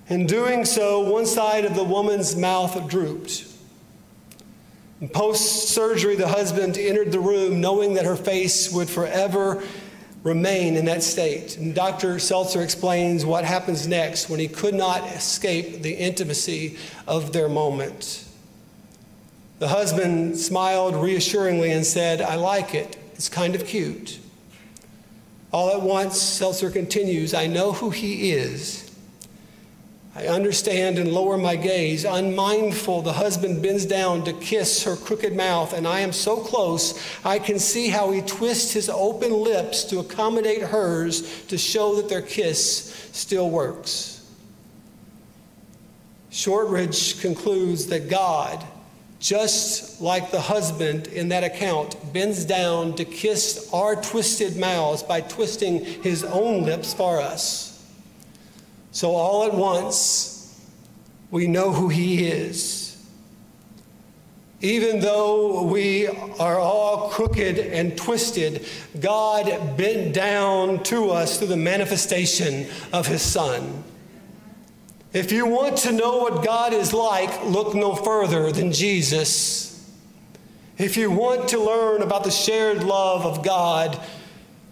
In 0.07 0.25
doing 0.25 0.65
so, 0.65 0.99
one 0.99 1.25
side 1.25 1.65
of 1.65 1.75
the 1.75 1.83
woman's 1.83 2.35
mouth 2.35 2.89
drooped. 2.89 3.45
Post 5.13 5.69
surgery, 5.69 6.15
the 6.15 6.27
husband 6.27 6.77
entered 6.77 7.11
the 7.11 7.19
room 7.19 7.61
knowing 7.61 7.95
that 7.95 8.05
her 8.05 8.15
face 8.15 8.71
would 8.71 8.89
forever 8.89 9.63
remain 10.23 10.75
in 10.75 10.85
that 10.85 11.03
state. 11.03 11.57
And 11.57 11.73
Dr. 11.73 12.15
Selzer 12.15 12.63
explains 12.63 13.25
what 13.25 13.43
happens 13.43 13.87
next 13.87 14.29
when 14.29 14.39
he 14.39 14.47
could 14.47 14.75
not 14.75 15.03
escape 15.07 15.81
the 15.81 15.93
intimacy 15.93 16.77
of 17.07 17.33
their 17.33 17.49
moment. 17.49 18.25
The 19.59 19.67
husband 19.67 20.37
smiled 20.37 20.95
reassuringly 20.95 21.71
and 21.71 21.85
said, 21.85 22.21
I 22.21 22.35
like 22.35 22.73
it. 22.73 22.97
It's 23.13 23.29
kind 23.29 23.55
of 23.55 23.65
cute. 23.65 24.19
All 25.51 25.69
at 25.69 25.81
once, 25.81 26.17
Selzer 26.19 26.71
continues, 26.71 27.33
I 27.33 27.47
know 27.47 27.71
who 27.71 27.89
he 27.89 28.31
is. 28.31 28.90
I 30.13 30.27
understand 30.27 31.00
and 31.00 31.13
lower 31.13 31.38
my 31.38 31.56
gaze. 31.56 32.03
Unmindful, 32.03 33.01
the 33.01 33.13
husband 33.13 33.62
bends 33.62 33.86
down 33.86 34.25
to 34.25 34.34
kiss 34.34 34.84
her 34.84 34.98
crooked 34.98 35.34
mouth, 35.36 35.72
and 35.72 35.88
I 35.88 36.01
am 36.01 36.12
so 36.12 36.38
close, 36.38 37.01
I 37.24 37.39
can 37.39 37.60
see 37.60 37.88
how 37.88 38.12
he 38.12 38.22
twists 38.22 38.74
his 38.74 38.89
open 38.89 39.32
lips 39.32 39.86
to 39.86 40.00
accommodate 40.00 40.63
hers 40.63 41.46
to 41.46 41.58
show 41.58 41.96
that 41.96 42.10
their 42.10 42.22
kiss 42.22 43.10
still 43.13 43.50
works. 43.50 44.30
Shortridge 46.30 47.22
concludes 47.22 47.88
that 47.88 48.10
God, 48.10 48.62
just 49.22 50.01
like 50.01 50.32
the 50.32 50.41
husband 50.41 51.08
in 51.08 51.30
that 51.30 51.46
account, 51.46 51.96
bends 52.12 52.44
down 52.44 52.96
to 52.96 53.06
kiss 53.06 53.70
our 53.74 53.96
twisted 53.96 54.58
mouths 54.58 55.03
by 55.03 55.22
twisting 55.22 55.86
his 55.86 56.25
own 56.25 56.63
lips 56.63 56.94
for 56.94 57.22
us. 57.22 57.70
So 58.91 59.15
all 59.15 59.45
at 59.45 59.53
once, 59.53 60.60
we 61.31 61.48
know 61.48 61.71
who 61.71 61.89
He 61.89 62.27
is. 62.27 62.81
Even 64.60 65.00
though 65.00 65.63
we 65.63 66.07
are 66.07 66.60
all 66.60 67.10
crooked 67.10 67.57
and 67.57 67.98
twisted, 67.98 68.65
God 69.00 69.75
bent 69.75 70.13
down 70.13 70.83
to 70.83 71.10
us 71.10 71.38
through 71.38 71.48
the 71.48 71.57
manifestation 71.57 72.67
of 72.93 73.07
His 73.07 73.21
Son. 73.24 73.83
If 75.13 75.31
you 75.31 75.48
want 75.48 75.77
to 75.79 75.91
know 75.91 76.19
what 76.19 76.45
God 76.45 76.74
is 76.74 76.93
like, 76.93 77.45
look 77.45 77.74
no 77.74 77.95
further 77.95 78.51
than 78.51 78.71
Jesus. 78.71 79.69
If 80.77 80.95
you 80.95 81.12
want 81.12 81.50
to 81.50 81.60
learn 81.60 82.01
about 82.01 82.24
the 82.24 82.31
shared 82.31 82.83
love 82.83 83.25
of 83.25 83.43
God, 83.43 84.00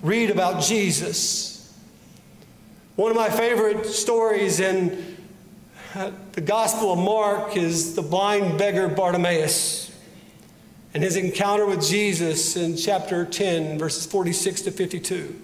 read 0.01 0.29
about 0.29 0.61
Jesus. 0.63 1.58
One 2.99 3.11
of 3.11 3.15
my 3.15 3.29
favorite 3.29 3.85
stories 3.85 4.59
in 4.59 5.15
uh, 5.95 6.11
the 6.33 6.41
Gospel 6.41 6.91
of 6.91 6.99
Mark 6.99 7.55
is 7.55 7.95
the 7.95 8.01
blind 8.01 8.59
beggar 8.59 8.89
Bartimaeus 8.89 9.89
and 10.93 11.01
his 11.01 11.15
encounter 11.15 11.65
with 11.65 11.81
Jesus 11.81 12.57
in 12.57 12.75
chapter 12.75 13.23
10, 13.23 13.79
verses 13.79 14.05
46 14.05 14.63
to 14.63 14.71
52. 14.71 15.41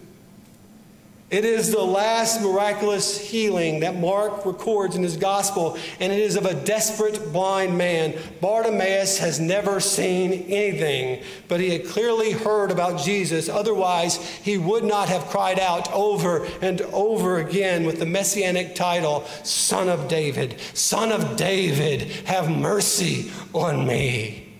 It 1.31 1.43
is 1.43 1.71
the 1.71 1.81
last 1.81 2.39
miraculous 2.41 3.19
healing 3.19 3.79
that 3.79 3.95
Mark 3.95 4.45
records 4.45 4.95
in 4.95 5.01
his 5.01 5.17
gospel, 5.17 5.75
and 5.99 6.13
it 6.13 6.19
is 6.19 6.35
of 6.35 6.45
a 6.45 6.53
desperate 6.53 7.33
blind 7.33 7.75
man. 7.75 8.13
Bartimaeus 8.41 9.17
has 9.17 9.39
never 9.39 9.79
seen 9.79 10.33
anything, 10.43 11.23
but 11.47 11.59
he 11.59 11.71
had 11.71 11.87
clearly 11.87 12.31
heard 12.31 12.69
about 12.69 12.99
Jesus. 13.01 13.49
Otherwise, 13.49 14.17
he 14.43 14.59
would 14.59 14.83
not 14.83 15.09
have 15.09 15.25
cried 15.25 15.59
out 15.59 15.91
over 15.91 16.45
and 16.61 16.81
over 16.93 17.39
again 17.39 17.85
with 17.85 17.97
the 17.97 18.05
messianic 18.05 18.75
title, 18.75 19.25
Son 19.41 19.89
of 19.89 20.07
David, 20.07 20.59
Son 20.75 21.11
of 21.11 21.35
David, 21.35 22.03
have 22.27 22.51
mercy 22.51 23.31
on 23.51 23.87
me. 23.87 24.53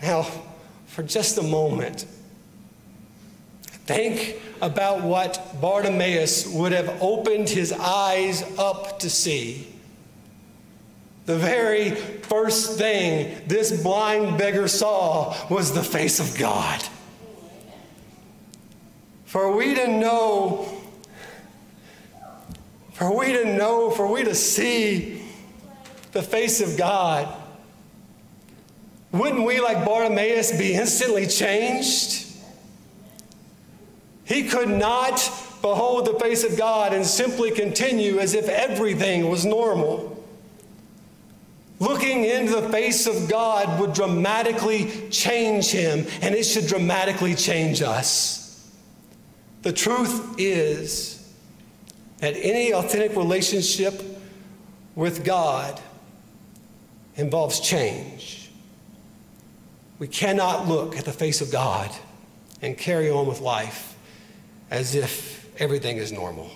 Now, 0.00 0.26
for 0.86 1.02
just 1.02 1.36
a 1.36 1.42
moment, 1.42 2.06
Think 3.86 4.36
about 4.60 5.02
what 5.02 5.60
Bartimaeus 5.60 6.48
would 6.48 6.72
have 6.72 7.00
opened 7.00 7.48
his 7.48 7.72
eyes 7.72 8.42
up 8.58 8.98
to 9.00 9.10
see. 9.10 9.68
The 11.26 11.36
very 11.36 11.90
first 11.90 12.78
thing 12.78 13.36
this 13.46 13.82
blind 13.82 14.38
beggar 14.38 14.68
saw 14.68 15.36
was 15.48 15.72
the 15.72 15.82
face 15.82 16.18
of 16.18 16.38
God. 16.38 16.82
For 19.24 19.54
we 19.56 19.74
to 19.74 19.86
know, 19.88 20.72
for 22.92 23.16
we 23.16 23.32
to 23.32 23.44
know, 23.56 23.90
for 23.90 24.10
we 24.10 24.24
to 24.24 24.34
see 24.34 25.22
the 26.12 26.22
face 26.22 26.60
of 26.60 26.76
God, 26.76 27.28
wouldn't 29.12 29.44
we, 29.44 29.60
like 29.60 29.84
Bartimaeus, 29.84 30.58
be 30.58 30.74
instantly 30.74 31.26
changed? 31.26 32.25
He 34.26 34.48
could 34.48 34.68
not 34.68 35.14
behold 35.62 36.06
the 36.06 36.18
face 36.18 36.42
of 36.44 36.58
God 36.58 36.92
and 36.92 37.06
simply 37.06 37.52
continue 37.52 38.18
as 38.18 38.34
if 38.34 38.48
everything 38.48 39.30
was 39.30 39.44
normal. 39.44 40.12
Looking 41.78 42.24
into 42.24 42.60
the 42.60 42.68
face 42.70 43.06
of 43.06 43.28
God 43.28 43.80
would 43.80 43.92
dramatically 43.92 45.08
change 45.10 45.70
him, 45.70 46.06
and 46.22 46.34
it 46.34 46.44
should 46.44 46.66
dramatically 46.66 47.34
change 47.34 47.82
us. 47.82 48.68
The 49.62 49.72
truth 49.72 50.34
is 50.38 51.32
that 52.18 52.34
any 52.36 52.72
authentic 52.72 53.16
relationship 53.16 54.02
with 54.94 55.24
God 55.24 55.80
involves 57.16 57.60
change. 57.60 58.50
We 59.98 60.08
cannot 60.08 60.66
look 60.66 60.96
at 60.96 61.04
the 61.04 61.12
face 61.12 61.40
of 61.40 61.52
God 61.52 61.90
and 62.62 62.76
carry 62.76 63.10
on 63.10 63.26
with 63.26 63.40
life 63.40 63.95
as 64.70 64.94
if 64.94 65.50
everything 65.60 65.96
is 65.96 66.12
normal. 66.12 66.50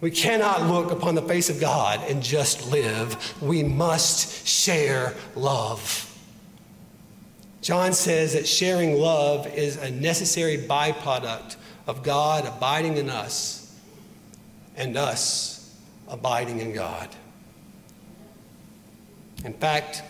We 0.00 0.10
cannot 0.10 0.62
look 0.62 0.90
upon 0.90 1.14
the 1.14 1.22
face 1.22 1.50
of 1.50 1.60
God 1.60 2.00
and 2.08 2.22
just 2.22 2.70
live. 2.70 3.34
We 3.42 3.62
must 3.62 4.46
share 4.46 5.14
love. 5.34 6.06
John 7.60 7.92
says 7.92 8.32
that 8.32 8.48
sharing 8.48 8.98
love 8.98 9.46
is 9.46 9.76
a 9.76 9.90
necessary 9.90 10.56
byproduct 10.56 11.56
of 11.86 12.02
God 12.02 12.46
abiding 12.46 12.96
in 12.96 13.10
us 13.10 13.78
and 14.76 14.96
us 14.96 15.76
abiding 16.08 16.60
in 16.60 16.72
God. 16.72 17.08
In 19.44 19.52
fact, 19.52 20.02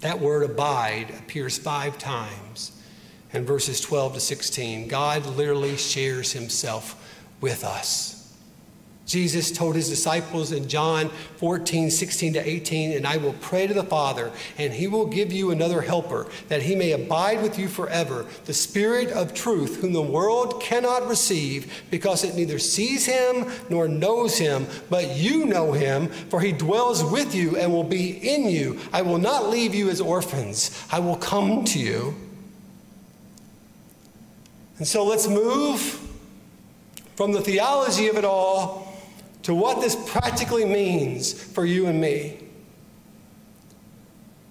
that 0.00 0.18
word 0.18 0.50
abide 0.50 1.10
appears 1.10 1.58
five 1.58 1.98
times 1.98 2.72
in 3.36 3.44
verses 3.44 3.80
12 3.80 4.14
to 4.14 4.20
16. 4.20 4.88
God 4.88 5.24
literally 5.36 5.76
shares 5.76 6.32
himself 6.32 7.00
with 7.40 7.62
us. 7.64 8.16
Jesus 9.06 9.52
told 9.52 9.76
his 9.76 9.88
disciples 9.88 10.50
in 10.50 10.68
John 10.68 11.10
14, 11.36 11.92
16 11.92 12.32
to 12.32 12.48
18, 12.48 12.90
and 12.90 13.06
I 13.06 13.18
will 13.18 13.34
pray 13.34 13.68
to 13.68 13.74
the 13.74 13.84
Father, 13.84 14.32
and 14.58 14.72
he 14.72 14.88
will 14.88 15.06
give 15.06 15.32
you 15.32 15.52
another 15.52 15.80
helper, 15.80 16.26
that 16.48 16.62
he 16.62 16.74
may 16.74 16.90
abide 16.90 17.40
with 17.40 17.56
you 17.56 17.68
forever, 17.68 18.26
the 18.46 18.52
Spirit 18.52 19.10
of 19.12 19.32
truth, 19.32 19.80
whom 19.80 19.92
the 19.92 20.02
world 20.02 20.60
cannot 20.60 21.06
receive, 21.06 21.84
because 21.88 22.24
it 22.24 22.34
neither 22.34 22.58
sees 22.58 23.06
him 23.06 23.46
nor 23.70 23.86
knows 23.86 24.38
him, 24.38 24.66
but 24.90 25.14
you 25.16 25.46
know 25.46 25.70
him, 25.70 26.08
for 26.08 26.40
he 26.40 26.50
dwells 26.50 27.04
with 27.04 27.32
you 27.32 27.56
and 27.56 27.72
will 27.72 27.84
be 27.84 28.10
in 28.10 28.48
you. 28.48 28.80
I 28.92 29.02
will 29.02 29.18
not 29.18 29.50
leave 29.50 29.72
you 29.72 29.88
as 29.88 30.00
orphans, 30.00 30.84
I 30.90 30.98
will 30.98 31.16
come 31.16 31.64
to 31.66 31.78
you. 31.78 32.25
And 34.78 34.86
so 34.86 35.04
let's 35.04 35.26
move 35.26 36.00
from 37.14 37.32
the 37.32 37.40
theology 37.40 38.08
of 38.08 38.16
it 38.16 38.24
all 38.24 38.94
to 39.42 39.54
what 39.54 39.80
this 39.80 39.96
practically 40.10 40.64
means 40.64 41.32
for 41.32 41.64
you 41.64 41.86
and 41.86 42.00
me. 42.00 42.38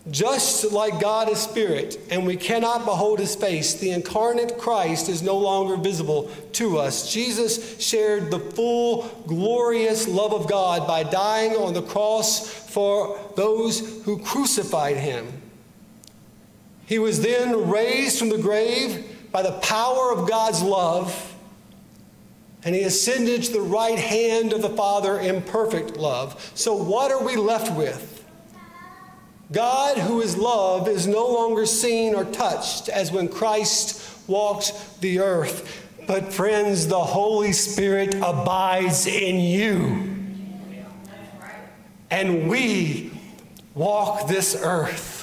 Just 0.10 0.72
like 0.72 1.02
God 1.02 1.30
is 1.30 1.40
spirit 1.40 2.00
and 2.12 2.28
we 2.28 2.38
cannot 2.38 2.86
behold 2.86 3.20
his 3.20 3.36
face, 3.36 3.74
the 3.74 3.90
incarnate 3.90 4.58
Christ 4.58 5.10
is 5.10 5.24
no 5.24 5.38
longer 5.38 5.78
visible 5.78 6.30
to 6.54 6.78
us. 6.78 7.12
Jesus 7.12 7.80
shared 7.82 8.30
the 8.30 8.40
full, 8.40 9.04
glorious 9.26 10.08
love 10.08 10.32
of 10.32 10.48
God 10.48 10.86
by 10.86 11.04
dying 11.04 11.54
on 11.54 11.74
the 11.74 11.82
cross 11.82 12.48
for 12.48 13.20
those 13.36 14.04
who 14.04 14.20
crucified 14.20 14.98
him. 14.98 15.42
He 16.86 17.00
was 17.00 17.22
then 17.22 17.68
raised 17.68 18.20
from 18.20 18.30
the 18.30 18.38
grave 18.38 19.15
by 19.36 19.42
the 19.42 19.52
power 19.52 20.14
of 20.14 20.30
God's 20.30 20.62
love 20.62 21.36
and 22.64 22.74
he 22.74 22.84
ascended 22.84 23.44
to 23.44 23.52
the 23.52 23.60
right 23.60 24.00
hand 24.00 24.54
of 24.54 24.62
the 24.62 24.70
Father 24.70 25.20
in 25.20 25.42
perfect 25.42 25.98
love. 25.98 26.54
So, 26.56 26.74
what 26.74 27.12
are 27.12 27.22
we 27.22 27.36
left 27.36 27.76
with? 27.76 28.24
God, 29.52 29.98
who 29.98 30.22
is 30.22 30.38
love, 30.38 30.88
is 30.88 31.06
no 31.06 31.28
longer 31.28 31.66
seen 31.66 32.16
or 32.16 32.24
touched 32.24 32.88
as 32.88 33.12
when 33.12 33.28
Christ 33.28 34.10
walked 34.26 35.02
the 35.02 35.20
earth. 35.20 35.86
But, 36.08 36.32
friends, 36.32 36.88
the 36.88 37.04
Holy 37.04 37.52
Spirit 37.52 38.16
abides 38.16 39.06
in 39.06 39.42
you. 39.42 40.16
And 42.10 42.48
we 42.48 43.12
walk 43.74 44.30
this 44.30 44.58
earth. 44.58 45.15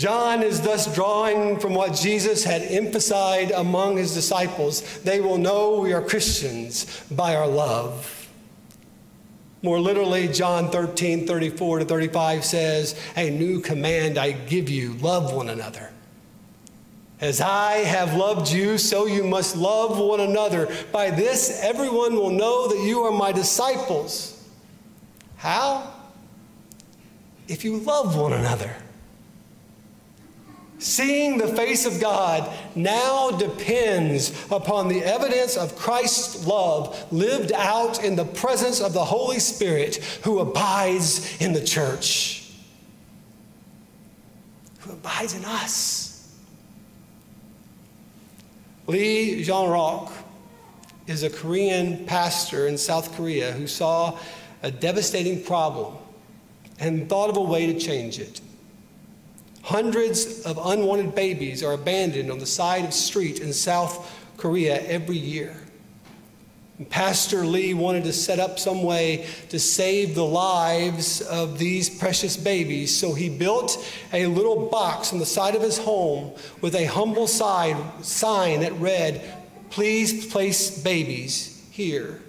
John 0.00 0.42
is 0.42 0.62
thus 0.62 0.92
drawing 0.94 1.58
from 1.58 1.74
what 1.74 1.92
Jesus 1.94 2.42
had 2.42 2.62
emphasized 2.62 3.50
among 3.50 3.98
his 3.98 4.14
disciples. 4.14 4.98
They 5.00 5.20
will 5.20 5.36
know 5.36 5.78
we 5.78 5.92
are 5.92 6.00
Christians 6.00 7.04
by 7.10 7.36
our 7.36 7.46
love. 7.46 8.26
More 9.60 9.78
literally, 9.78 10.26
John 10.26 10.70
13, 10.70 11.26
34 11.26 11.80
to 11.80 11.84
35 11.84 12.44
says, 12.46 12.98
A 13.14 13.28
new 13.28 13.60
command 13.60 14.16
I 14.16 14.32
give 14.32 14.70
you 14.70 14.94
love 14.94 15.34
one 15.34 15.50
another. 15.50 15.90
As 17.20 17.42
I 17.42 17.72
have 17.72 18.14
loved 18.14 18.50
you, 18.50 18.78
so 18.78 19.04
you 19.04 19.22
must 19.22 19.54
love 19.54 19.98
one 19.98 20.20
another. 20.20 20.74
By 20.92 21.10
this, 21.10 21.60
everyone 21.62 22.14
will 22.14 22.30
know 22.30 22.68
that 22.68 22.82
you 22.86 23.02
are 23.02 23.12
my 23.12 23.32
disciples. 23.32 24.48
How? 25.36 25.92
If 27.48 27.66
you 27.66 27.76
love 27.80 28.16
one 28.16 28.32
another. 28.32 28.74
Seeing 30.80 31.36
the 31.36 31.46
face 31.46 31.84
of 31.84 32.00
God 32.00 32.50
now 32.74 33.30
depends 33.32 34.32
upon 34.50 34.88
the 34.88 35.04
evidence 35.04 35.58
of 35.58 35.76
Christ's 35.76 36.46
love 36.46 37.12
lived 37.12 37.52
out 37.52 38.02
in 38.02 38.16
the 38.16 38.24
presence 38.24 38.80
of 38.80 38.94
the 38.94 39.04
Holy 39.04 39.40
Spirit 39.40 39.96
who 40.24 40.38
abides 40.38 41.38
in 41.40 41.52
the 41.52 41.62
church, 41.62 42.50
who 44.78 44.92
abides 44.92 45.34
in 45.34 45.44
us. 45.44 46.34
Lee 48.86 49.44
Jong-rak 49.44 50.10
is 51.06 51.24
a 51.24 51.30
Korean 51.30 52.06
pastor 52.06 52.66
in 52.68 52.78
South 52.78 53.14
Korea 53.14 53.52
who 53.52 53.66
saw 53.66 54.18
a 54.62 54.70
devastating 54.70 55.42
problem 55.42 55.94
and 56.78 57.06
thought 57.06 57.28
of 57.28 57.36
a 57.36 57.42
way 57.42 57.70
to 57.70 57.78
change 57.78 58.18
it. 58.18 58.40
Hundreds 59.62 60.42
of 60.42 60.58
unwanted 60.62 61.14
babies 61.14 61.62
are 61.62 61.72
abandoned 61.72 62.30
on 62.30 62.38
the 62.38 62.46
side 62.46 62.84
of 62.84 62.90
the 62.90 62.96
street 62.96 63.40
in 63.40 63.52
South 63.52 64.10
Korea 64.36 64.80
every 64.86 65.18
year. 65.18 65.54
And 66.78 66.88
Pastor 66.88 67.44
Lee 67.44 67.74
wanted 67.74 68.04
to 68.04 68.12
set 68.12 68.40
up 68.40 68.58
some 68.58 68.82
way 68.82 69.26
to 69.50 69.58
save 69.58 70.14
the 70.14 70.24
lives 70.24 71.20
of 71.20 71.58
these 71.58 71.90
precious 71.90 72.38
babies, 72.38 72.96
so 72.96 73.12
he 73.12 73.28
built 73.28 73.86
a 74.14 74.24
little 74.26 74.70
box 74.70 75.12
on 75.12 75.18
the 75.18 75.26
side 75.26 75.54
of 75.54 75.60
his 75.60 75.76
home 75.76 76.32
with 76.62 76.74
a 76.74 76.86
humble 76.86 77.26
side, 77.26 77.76
sign 78.02 78.60
that 78.60 78.72
read, 78.74 79.20
Please 79.68 80.26
place 80.26 80.82
babies 80.82 81.62
here. 81.70 82.20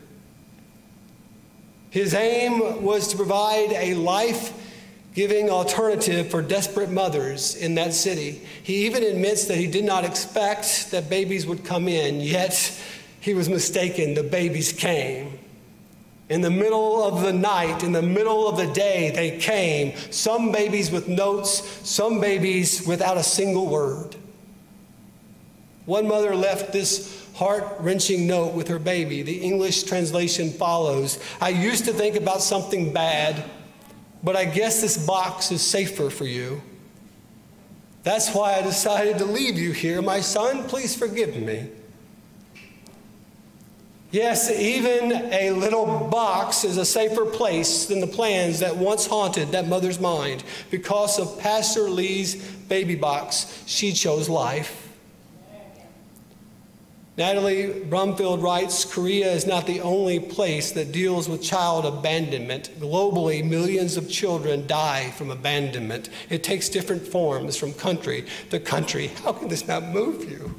His 1.90 2.14
aim 2.14 2.84
was 2.84 3.08
to 3.08 3.18
provide 3.18 3.72
a 3.72 3.96
life 3.96 4.54
giving 5.14 5.50
alternative 5.50 6.30
for 6.30 6.42
desperate 6.42 6.90
mothers 6.90 7.56
in 7.56 7.76
that 7.76 7.94
city. 7.94 8.42
He 8.64 8.86
even 8.86 9.04
admits 9.04 9.46
that 9.46 9.58
he 9.58 9.68
did 9.68 9.84
not 9.84 10.06
expect 10.06 10.92
that 10.92 11.10
babies 11.10 11.46
would 11.46 11.66
come 11.66 11.88
in, 11.88 12.22
yet 12.22 12.80
he 13.20 13.34
was 13.34 13.50
mistaken. 13.50 14.14
The 14.14 14.24
babies 14.24 14.72
came. 14.72 15.38
In 16.30 16.40
the 16.40 16.50
middle 16.50 17.04
of 17.04 17.24
the 17.24 17.34
night, 17.34 17.84
in 17.84 17.92
the 17.92 18.02
middle 18.02 18.48
of 18.48 18.56
the 18.56 18.68
day, 18.68 19.12
they 19.14 19.38
came. 19.38 19.98
Some 20.12 20.52
babies 20.54 20.90
with 20.90 21.10
notes, 21.10 21.62
some 21.88 22.22
babies 22.22 22.88
without 22.88 23.18
a 23.18 23.24
single 23.24 23.68
word. 23.68 24.16
One 25.86 26.08
mother 26.08 26.34
left 26.34 26.72
this 26.72 27.28
heart 27.36 27.66
wrenching 27.80 28.28
note 28.28 28.54
with 28.54 28.70
her 28.70 28.80
baby. 28.80 29.24
The 29.24 29.40
English 29.40 29.84
translation 29.84 30.52
follows 30.52 31.20
I 31.42 31.50
used 31.50 31.84
to 31.86 31.92
think 31.92 32.16
about 32.16 32.42
something 32.42 32.94
bad 32.94 33.44
but 34.24 34.36
I 34.36 34.46
guess 34.46 34.82
this 34.82 35.04
box 35.06 35.52
is 35.52 35.62
safer 35.62 36.10
for 36.10 36.26
you. 36.26 36.62
That's 38.04 38.34
why 38.34 38.56
I 38.56 38.62
decided 38.62 39.18
to 39.20 39.26
leave 39.26 39.58
you 39.58 39.72
here. 39.72 40.02
My 40.02 40.22
son, 40.22 40.64
please 40.64 40.96
forgive 40.96 41.36
me. 41.36 41.70
Yes, 44.12 44.52
even 44.52 45.14
a 45.14 45.52
little 45.52 46.10
box 46.10 46.66
is 46.66 46.76
a 46.76 46.86
safer 46.86 47.26
place 47.26 47.86
than 47.86 48.02
the 48.02 48.08
plans 48.08 48.60
that 48.60 48.76
once 48.76 49.06
haunted 49.08 49.52
that 49.54 49.68
mother's 49.68 50.02
mind. 50.02 50.44
Because 50.70 51.18
of 51.18 51.40
Pastor 51.40 51.90
Lee's 51.90 52.36
baby 52.68 52.96
box, 52.96 53.64
she 53.68 53.94
chose 53.94 54.28
life. 54.28 54.81
Natalie 57.22 57.68
Brumfield 57.68 58.42
writes 58.42 58.84
Korea 58.84 59.32
is 59.32 59.46
not 59.46 59.68
the 59.68 59.80
only 59.82 60.20
place 60.20 60.72
that 60.72 60.92
deals 60.92 61.30
with 61.30 61.44
child 61.44 61.86
abandonment. 61.86 62.72
Globally, 62.80 63.48
millions 63.48 63.96
of 63.96 64.10
children 64.10 64.66
die 64.66 65.12
from 65.12 65.30
abandonment. 65.30 66.10
It 66.32 66.44
takes 66.44 66.68
different 66.68 67.06
forms 67.06 67.56
from 67.56 67.74
country 67.74 68.26
to 68.50 68.60
country. 68.60 69.08
How 69.24 69.34
can 69.34 69.50
this 69.50 69.68
not 69.68 69.84
move 69.84 70.32
you? 70.32 70.56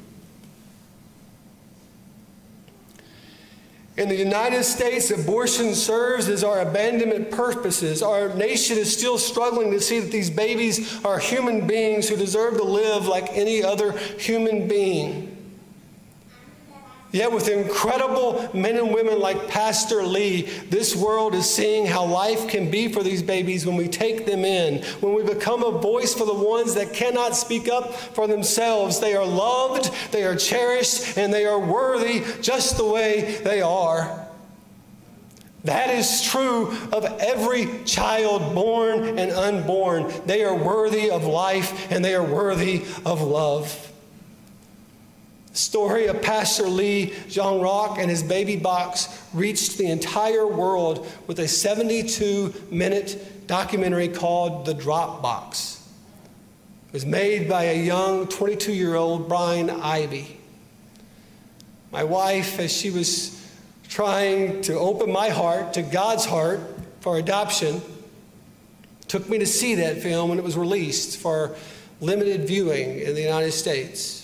In 3.97 4.07
the 4.07 4.15
United 4.15 4.63
States, 4.63 5.11
abortion 5.11 5.75
serves 5.75 6.29
as 6.29 6.45
our 6.45 6.61
abandonment 6.61 7.29
purposes. 7.29 8.01
Our 8.01 8.33
nation 8.35 8.77
is 8.77 8.97
still 8.97 9.17
struggling 9.17 9.71
to 9.71 9.81
see 9.81 9.99
that 9.99 10.13
these 10.13 10.29
babies 10.29 11.03
are 11.03 11.19
human 11.19 11.67
beings 11.67 12.07
who 12.07 12.15
deserve 12.15 12.55
to 12.55 12.63
live 12.63 13.05
like 13.05 13.33
any 13.33 13.61
other 13.61 13.91
human 14.17 14.69
being. 14.69 15.32
Yet, 17.13 17.31
with 17.31 17.47
incredible 17.47 18.49
men 18.55 18.75
and 18.75 18.91
women 18.91 19.19
like 19.19 19.47
Pastor 19.47 20.01
Lee, 20.01 20.49
this 20.71 20.95
world 20.95 21.35
is 21.35 21.47
seeing 21.47 21.85
how 21.85 22.05
life 22.05 22.47
can 22.47 22.71
be 22.71 22.91
for 22.91 23.03
these 23.03 23.21
babies 23.21 23.67
when 23.67 23.75
we 23.75 23.87
take 23.87 24.25
them 24.25 24.43
in, 24.43 24.83
when 24.99 25.13
we 25.13 25.21
become 25.21 25.63
a 25.63 25.77
voice 25.77 26.15
for 26.15 26.25
the 26.25 26.33
ones 26.33 26.73
that 26.73 26.91
cannot 26.91 27.35
speak 27.35 27.69
up 27.69 27.93
for 27.93 28.25
themselves. 28.25 28.99
They 28.99 29.15
are 29.15 29.27
loved, 29.27 29.91
they 30.11 30.23
are 30.23 30.35
cherished, 30.35 31.15
and 31.15 31.31
they 31.31 31.45
are 31.45 31.59
worthy 31.59 32.23
just 32.41 32.77
the 32.77 32.85
way 32.85 33.39
they 33.43 33.61
are. 33.61 34.27
That 35.65 35.91
is 35.91 36.23
true 36.23 36.75
of 36.91 37.05
every 37.19 37.83
child, 37.85 38.55
born 38.55 39.19
and 39.19 39.31
unborn. 39.31 40.11
They 40.25 40.43
are 40.43 40.55
worthy 40.55 41.11
of 41.11 41.25
life 41.25 41.91
and 41.91 42.03
they 42.03 42.15
are 42.15 42.25
worthy 42.25 42.85
of 43.05 43.21
love 43.21 43.92
story 45.53 46.07
of 46.07 46.21
Pastor 46.21 46.67
Lee 46.67 47.13
Jong-rak 47.29 47.99
and 47.99 48.09
his 48.09 48.23
baby 48.23 48.55
box 48.55 49.23
reached 49.33 49.77
the 49.77 49.85
entire 49.85 50.47
world 50.47 51.07
with 51.27 51.39
a 51.39 51.47
72 51.47 52.53
minute 52.71 53.47
documentary 53.47 54.07
called 54.07 54.65
The 54.65 54.73
Drop 54.73 55.21
Box. 55.21 55.87
It 56.87 56.93
was 56.93 57.05
made 57.05 57.47
by 57.47 57.65
a 57.65 57.85
young 57.85 58.27
22 58.27 58.73
year 58.73 58.95
old 58.95 59.29
Brian 59.29 59.69
Ivie. 59.69 60.37
My 61.91 62.03
wife, 62.03 62.59
as 62.59 62.71
she 62.71 62.89
was 62.89 63.39
trying 63.87 64.61
to 64.63 64.73
open 64.73 65.11
my 65.11 65.29
heart 65.29 65.73
to 65.73 65.83
God's 65.83 66.25
heart 66.25 66.59
for 67.01 67.17
adoption, 67.17 67.81
took 69.07 69.29
me 69.29 69.37
to 69.37 69.45
see 69.45 69.75
that 69.75 70.01
film 70.01 70.29
when 70.29 70.39
it 70.39 70.43
was 70.43 70.57
released 70.57 71.19
for 71.19 71.55
limited 72.01 72.47
viewing 72.47 72.99
in 72.99 73.13
the 73.13 73.21
United 73.21 73.51
States. 73.51 74.22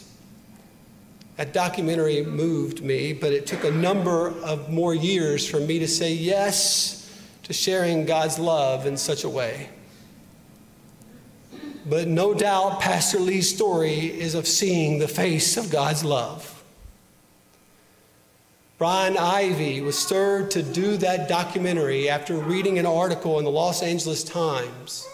That 1.39 1.53
documentary 1.53 2.21
moved 2.21 2.83
me, 2.83 3.13
but 3.13 3.31
it 3.31 3.47
took 3.47 3.63
a 3.63 3.71
number 3.71 4.27
of 4.43 4.69
more 4.69 4.93
years 4.93 5.47
for 5.47 5.57
me 5.57 5.79
to 5.79 5.87
say 5.87 6.11
yes 6.11 7.09
to 7.43 7.53
sharing 7.53 8.03
God's 8.03 8.37
love 8.37 8.85
in 8.85 8.97
such 8.97 9.23
a 9.23 9.29
way. 9.29 9.69
But 11.85 12.09
no 12.09 12.33
doubt, 12.33 12.81
Pastor 12.81 13.19
Lee's 13.19 13.55
story 13.55 14.07
is 14.07 14.35
of 14.35 14.49
seeing 14.49 14.99
the 14.99 15.07
face 15.07 15.55
of 15.55 15.71
God's 15.71 16.03
love. 16.03 16.61
Brian 18.77 19.15
Ivie 19.15 19.79
was 19.79 19.97
stirred 19.97 20.51
to 20.51 20.61
do 20.61 20.97
that 20.97 21.29
documentary 21.29 22.09
after 22.09 22.35
reading 22.35 22.79
an 22.79 22.85
article 22.85 23.39
in 23.39 23.45
the 23.45 23.49
Los 23.49 23.81
Angeles 23.81 24.25
Times 24.25 25.07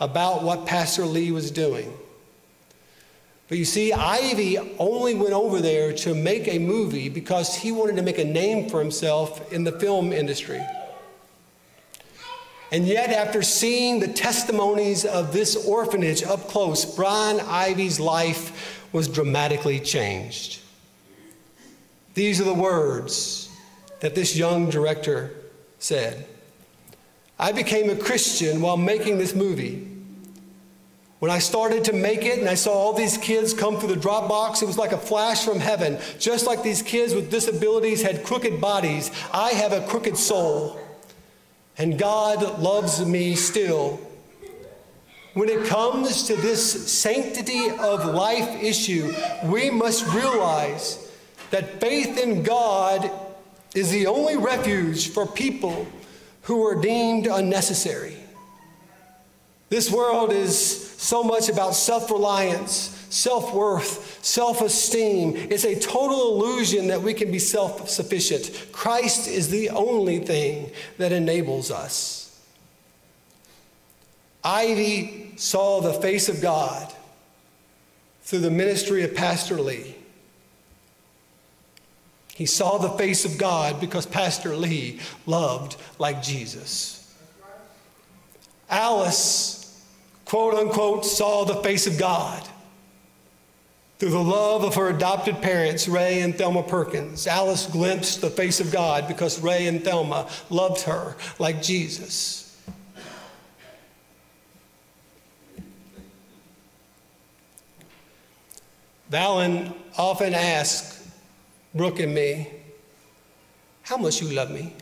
about 0.00 0.42
what 0.42 0.66
Pastor 0.66 1.04
Lee 1.04 1.30
was 1.30 1.52
doing. 1.52 1.96
But 3.48 3.56
you 3.56 3.64
see, 3.64 3.92
Ivie 3.92 4.76
only 4.78 5.14
went 5.14 5.32
over 5.32 5.60
there 5.60 5.92
to 5.94 6.14
make 6.14 6.48
a 6.48 6.58
movie 6.58 7.08
because 7.08 7.56
he 7.56 7.72
wanted 7.72 7.96
to 7.96 8.02
make 8.02 8.18
a 8.18 8.24
name 8.24 8.68
for 8.68 8.78
himself 8.78 9.52
in 9.52 9.64
the 9.64 9.72
film 9.72 10.12
industry. 10.12 10.60
And 12.70 12.86
yet, 12.86 13.10
after 13.10 13.42
seeing 13.42 14.00
the 14.00 14.08
testimonies 14.08 15.06
of 15.06 15.32
this 15.32 15.66
orphanage 15.66 16.22
up 16.22 16.48
close, 16.48 16.84
Brian 16.84 17.40
Ivie's 17.40 17.98
life 17.98 18.84
was 18.92 19.08
dramatically 19.08 19.80
changed. 19.80 20.60
These 22.12 22.42
are 22.42 22.44
the 22.44 22.52
words 22.52 23.50
that 24.00 24.14
this 24.14 24.36
young 24.36 24.68
director 24.68 25.34
said 25.78 26.26
I 27.38 27.52
became 27.52 27.88
a 27.88 27.96
Christian 27.96 28.60
while 28.60 28.76
making 28.76 29.18
this 29.18 29.34
movie. 29.34 29.97
When 31.18 31.32
I 31.32 31.40
started 31.40 31.84
to 31.84 31.92
make 31.92 32.24
it 32.24 32.38
and 32.38 32.48
I 32.48 32.54
saw 32.54 32.72
all 32.72 32.92
these 32.92 33.18
kids 33.18 33.52
come 33.52 33.76
through 33.76 33.88
the 33.88 33.96
drop 33.96 34.28
box, 34.28 34.62
it 34.62 34.66
was 34.66 34.78
like 34.78 34.92
a 34.92 34.98
flash 34.98 35.44
from 35.44 35.58
heaven. 35.58 35.98
Just 36.18 36.46
like 36.46 36.62
these 36.62 36.80
kids 36.80 37.12
with 37.12 37.30
disabilities 37.30 38.02
had 38.02 38.22
crooked 38.22 38.60
bodies, 38.60 39.10
I 39.32 39.50
have 39.50 39.72
a 39.72 39.84
crooked 39.88 40.16
soul. 40.16 40.78
And 41.76 41.98
God 41.98 42.60
loves 42.60 43.04
me 43.04 43.34
still. 43.34 44.00
When 45.34 45.48
it 45.48 45.66
comes 45.66 46.24
to 46.28 46.36
this 46.36 46.90
sanctity 46.90 47.68
of 47.68 48.04
life 48.06 48.62
issue, 48.62 49.12
we 49.44 49.70
must 49.70 50.06
realize 50.14 51.12
that 51.50 51.80
faith 51.80 52.16
in 52.18 52.44
God 52.44 53.10
is 53.74 53.90
the 53.90 54.06
only 54.06 54.36
refuge 54.36 55.10
for 55.10 55.26
people 55.26 55.86
who 56.42 56.64
are 56.66 56.80
deemed 56.80 57.26
unnecessary. 57.26 58.16
This 59.68 59.90
world 59.90 60.32
is 60.32 60.87
so 60.98 61.22
much 61.22 61.48
about 61.48 61.76
self 61.76 62.10
reliance, 62.10 63.06
self 63.08 63.54
worth, 63.54 64.18
self 64.22 64.60
esteem. 64.60 65.36
It's 65.36 65.64
a 65.64 65.78
total 65.78 66.34
illusion 66.34 66.88
that 66.88 67.00
we 67.00 67.14
can 67.14 67.30
be 67.30 67.38
self 67.38 67.88
sufficient. 67.88 68.66
Christ 68.72 69.28
is 69.28 69.48
the 69.48 69.70
only 69.70 70.18
thing 70.18 70.72
that 70.98 71.12
enables 71.12 71.70
us. 71.70 72.44
Ivie 74.44 75.38
saw 75.38 75.80
the 75.80 75.94
face 75.94 76.28
of 76.28 76.42
God 76.42 76.92
through 78.22 78.40
the 78.40 78.50
ministry 78.50 79.04
of 79.04 79.14
Pastor 79.14 79.60
Lee. 79.60 79.94
He 82.34 82.46
saw 82.46 82.78
the 82.78 82.90
face 82.90 83.24
of 83.24 83.38
God 83.38 83.80
because 83.80 84.04
Pastor 84.04 84.56
Lee 84.56 84.98
loved 85.26 85.76
like 86.00 86.22
Jesus. 86.22 87.14
Alice 88.68 89.58
quote 90.28 90.54
unquote, 90.54 91.06
saw 91.06 91.44
the 91.44 91.56
face 91.62 91.86
of 91.86 91.98
God 91.98 92.46
through 93.98 94.10
the 94.10 94.22
love 94.22 94.62
of 94.62 94.74
her 94.74 94.88
adopted 94.90 95.40
parents, 95.40 95.88
Ray 95.88 96.20
and 96.20 96.36
Thelma 96.36 96.62
Perkins. 96.62 97.26
Alice 97.26 97.66
glimpsed 97.66 98.20
the 98.20 98.28
face 98.28 98.60
of 98.60 98.70
God 98.70 99.08
because 99.08 99.40
Ray 99.40 99.66
and 99.66 99.82
Thelma 99.82 100.28
loved 100.50 100.82
her 100.82 101.16
like 101.38 101.62
Jesus. 101.62 102.44
Valen 109.10 109.74
often 109.96 110.34
asks 110.34 111.10
Brooke 111.74 112.00
and 112.00 112.14
me, 112.14 112.50
How 113.82 113.96
much 113.96 114.20
you 114.20 114.28
love 114.28 114.50
me? 114.50 114.74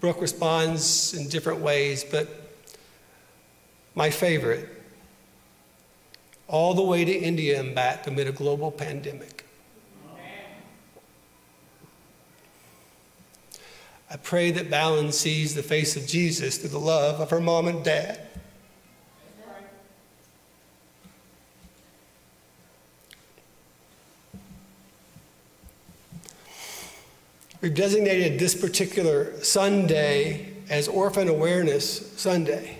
Brooke 0.00 0.20
responds 0.22 1.12
in 1.12 1.28
different 1.28 1.60
ways, 1.60 2.04
but 2.04 2.28
my 3.94 4.08
favorite, 4.08 4.66
all 6.48 6.72
the 6.72 6.82
way 6.82 7.04
to 7.04 7.12
India 7.12 7.60
and 7.60 7.74
back 7.74 8.06
amid 8.06 8.26
a 8.26 8.32
global 8.32 8.72
pandemic. 8.72 9.44
I 14.12 14.16
pray 14.16 14.50
that 14.50 14.70
Balin 14.70 15.12
sees 15.12 15.54
the 15.54 15.62
face 15.62 15.94
of 15.96 16.06
Jesus 16.06 16.56
through 16.58 16.70
the 16.70 16.80
love 16.80 17.20
of 17.20 17.30
her 17.30 17.40
mom 17.40 17.68
and 17.68 17.84
dad. 17.84 18.26
We've 27.70 27.76
designated 27.76 28.40
this 28.40 28.56
particular 28.56 29.40
Sunday 29.44 30.54
as 30.68 30.88
Orphan 30.88 31.28
Awareness 31.28 32.20
Sunday. 32.20 32.76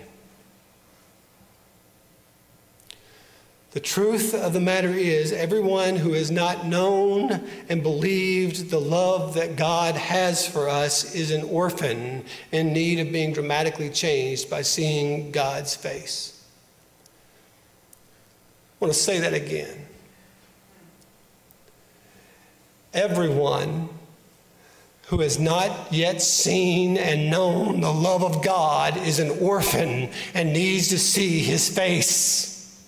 The 3.71 3.79
truth 3.79 4.33
of 4.33 4.51
the 4.51 4.59
matter 4.59 4.89
is, 4.89 5.31
everyone 5.31 5.95
who 5.95 6.11
has 6.11 6.29
not 6.29 6.65
known 6.65 7.31
and 7.69 7.81
believed 7.81 8.69
the 8.69 8.81
love 8.81 9.35
that 9.35 9.55
God 9.55 9.95
has 9.95 10.45
for 10.45 10.67
us 10.67 11.15
is 11.15 11.31
an 11.31 11.43
orphan 11.43 12.25
in 12.51 12.73
need 12.73 12.99
of 12.99 13.13
being 13.13 13.31
dramatically 13.31 13.89
changed 13.91 14.49
by 14.49 14.61
seeing 14.61 15.31
God's 15.31 15.73
face. 15.73 16.45
I 18.81 18.83
want 18.83 18.93
to 18.93 18.99
say 18.99 19.21
that 19.21 19.33
again. 19.33 19.85
Everyone 22.93 23.87
who 25.11 25.19
has 25.19 25.37
not 25.37 25.91
yet 25.91 26.21
seen 26.21 26.97
and 26.97 27.29
known 27.29 27.81
the 27.81 27.91
love 27.91 28.23
of 28.23 28.41
God 28.41 28.95
is 28.95 29.19
an 29.19 29.29
orphan 29.41 30.09
and 30.33 30.53
needs 30.53 30.87
to 30.87 30.97
see 30.97 31.39
his 31.39 31.67
face. 31.67 32.81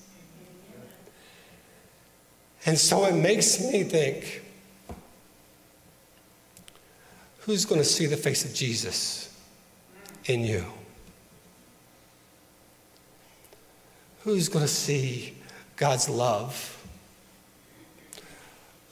And 2.66 2.78
so 2.80 3.04
it 3.04 3.14
makes 3.14 3.60
me 3.60 3.84
think 3.84 4.42
who's 7.40 7.66
going 7.66 7.82
to 7.82 7.86
see 7.86 8.06
the 8.06 8.16
face 8.16 8.46
of 8.46 8.54
Jesus 8.54 9.38
in 10.24 10.46
you? 10.46 10.64
Who's 14.22 14.48
going 14.48 14.64
to 14.64 14.72
see 14.72 15.36
God's 15.76 16.08
love 16.08 16.88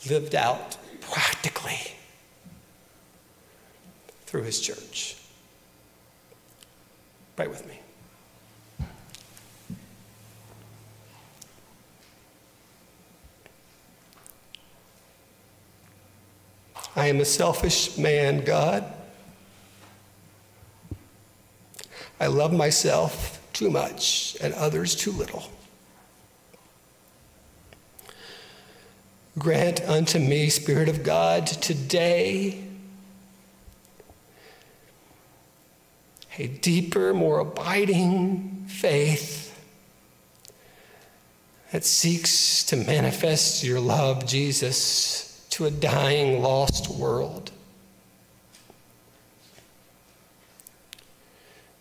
lived 0.09 0.35
out 0.35 0.75
practically 0.99 1.50
through 4.31 4.43
his 4.43 4.61
church? 4.61 5.17
Pray 7.35 7.47
with 7.47 7.67
me. 7.67 7.77
I 16.95 17.07
am 17.07 17.19
a 17.19 17.25
selfish 17.25 17.97
man, 17.97 18.45
God. 18.45 18.85
I 22.17 22.27
love 22.27 22.53
myself 22.53 23.45
too 23.51 23.69
much 23.69 24.37
and 24.39 24.53
others 24.53 24.95
too 24.95 25.11
little. 25.11 25.43
Grant 29.37 29.81
unto 29.81 30.19
me, 30.19 30.49
Spirit 30.49 30.87
of 30.87 31.03
God, 31.03 31.47
today 31.47 32.70
a 36.41 36.47
deeper, 36.47 37.13
more 37.13 37.39
abiding 37.39 38.65
faith 38.67 39.47
that 41.71 41.85
seeks 41.85 42.63
to 42.65 42.75
manifest 42.75 43.63
your 43.63 43.79
love, 43.79 44.25
Jesus 44.25 45.45
to 45.51 45.65
a 45.65 45.71
dying, 45.71 46.41
lost 46.41 46.89
world. 46.89 47.51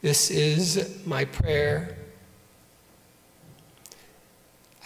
This 0.03 0.31
is 0.31 1.01
my 1.07 1.25
prayer. 1.25 1.97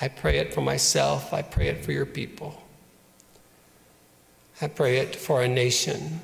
I 0.01 0.09
pray 0.09 0.39
it 0.39 0.55
for 0.55 0.61
myself. 0.61 1.33
I 1.33 1.43
pray 1.43 1.69
it 1.69 1.85
for 1.85 1.93
your 1.93 2.07
people. 2.07 2.63
I 4.61 4.69
pray 4.69 4.99
it 4.99 5.17
for 5.17 5.43
a 5.43 5.49
nation 5.49 6.21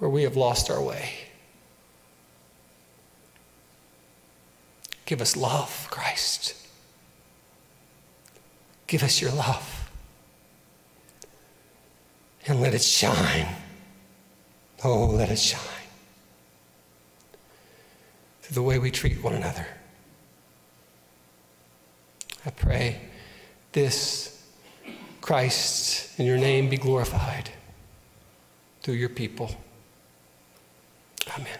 where 0.00 0.10
we 0.10 0.24
have 0.24 0.34
lost 0.34 0.70
our 0.70 0.82
way. 0.82 1.10
Give 5.04 5.20
us 5.20 5.36
love, 5.36 5.86
Christ. 5.90 6.56
Give 8.86 9.02
us 9.02 9.20
your 9.20 9.30
love 9.30 9.90
and 12.46 12.60
let 12.60 12.74
it 12.74 12.82
shine. 12.82 13.46
Oh, 14.82 15.06
let 15.06 15.30
it 15.30 15.38
shine 15.38 15.60
through 18.40 18.54
the 18.54 18.62
way 18.62 18.78
we 18.78 18.90
treat 18.90 19.22
one 19.22 19.34
another. 19.34 19.66
I 22.46 22.50
pray 22.50 23.02
this, 23.72 24.42
Christ, 25.20 26.18
in 26.18 26.24
your 26.24 26.38
name 26.38 26.70
be 26.70 26.78
glorified 26.78 27.50
through 28.82 28.94
your 28.94 29.10
people. 29.10 29.54
Amen. 31.38 31.58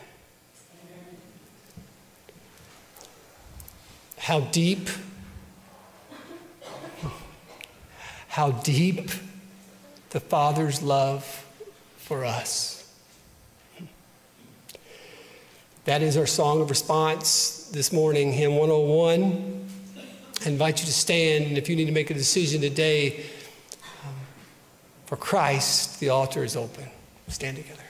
How 4.19 4.41
deep, 4.41 4.89
how 8.29 8.51
deep 8.51 9.11
the 10.11 10.21
Father's 10.21 10.83
love 10.83 11.25
for 11.97 12.25
us. 12.25 12.77
That 15.85 16.03
is 16.03 16.17
our 16.17 16.27
song 16.27 16.61
of 16.61 16.71
response 16.71 17.71
this 17.73 17.93
morning, 17.93 18.33
hymn 18.33 18.57
101. 18.57 19.69
I 20.45 20.49
invite 20.49 20.81
you 20.81 20.87
to 20.87 20.93
stand, 20.93 21.47
and 21.47 21.59
if 21.59 21.69
you 21.69 21.77
need 21.77 21.87
to 21.87 21.93
make 21.93 22.11
a 22.11 22.15
decision 22.15 22.61
today 22.61 23.25
um, 24.05 24.15
for 25.07 25.17
Christ, 25.17 26.01
the 26.01 26.11
altar 26.11 26.45
is 26.45 26.57
open. 26.57 26.85
Stand 27.29 27.57
together. 27.57 27.90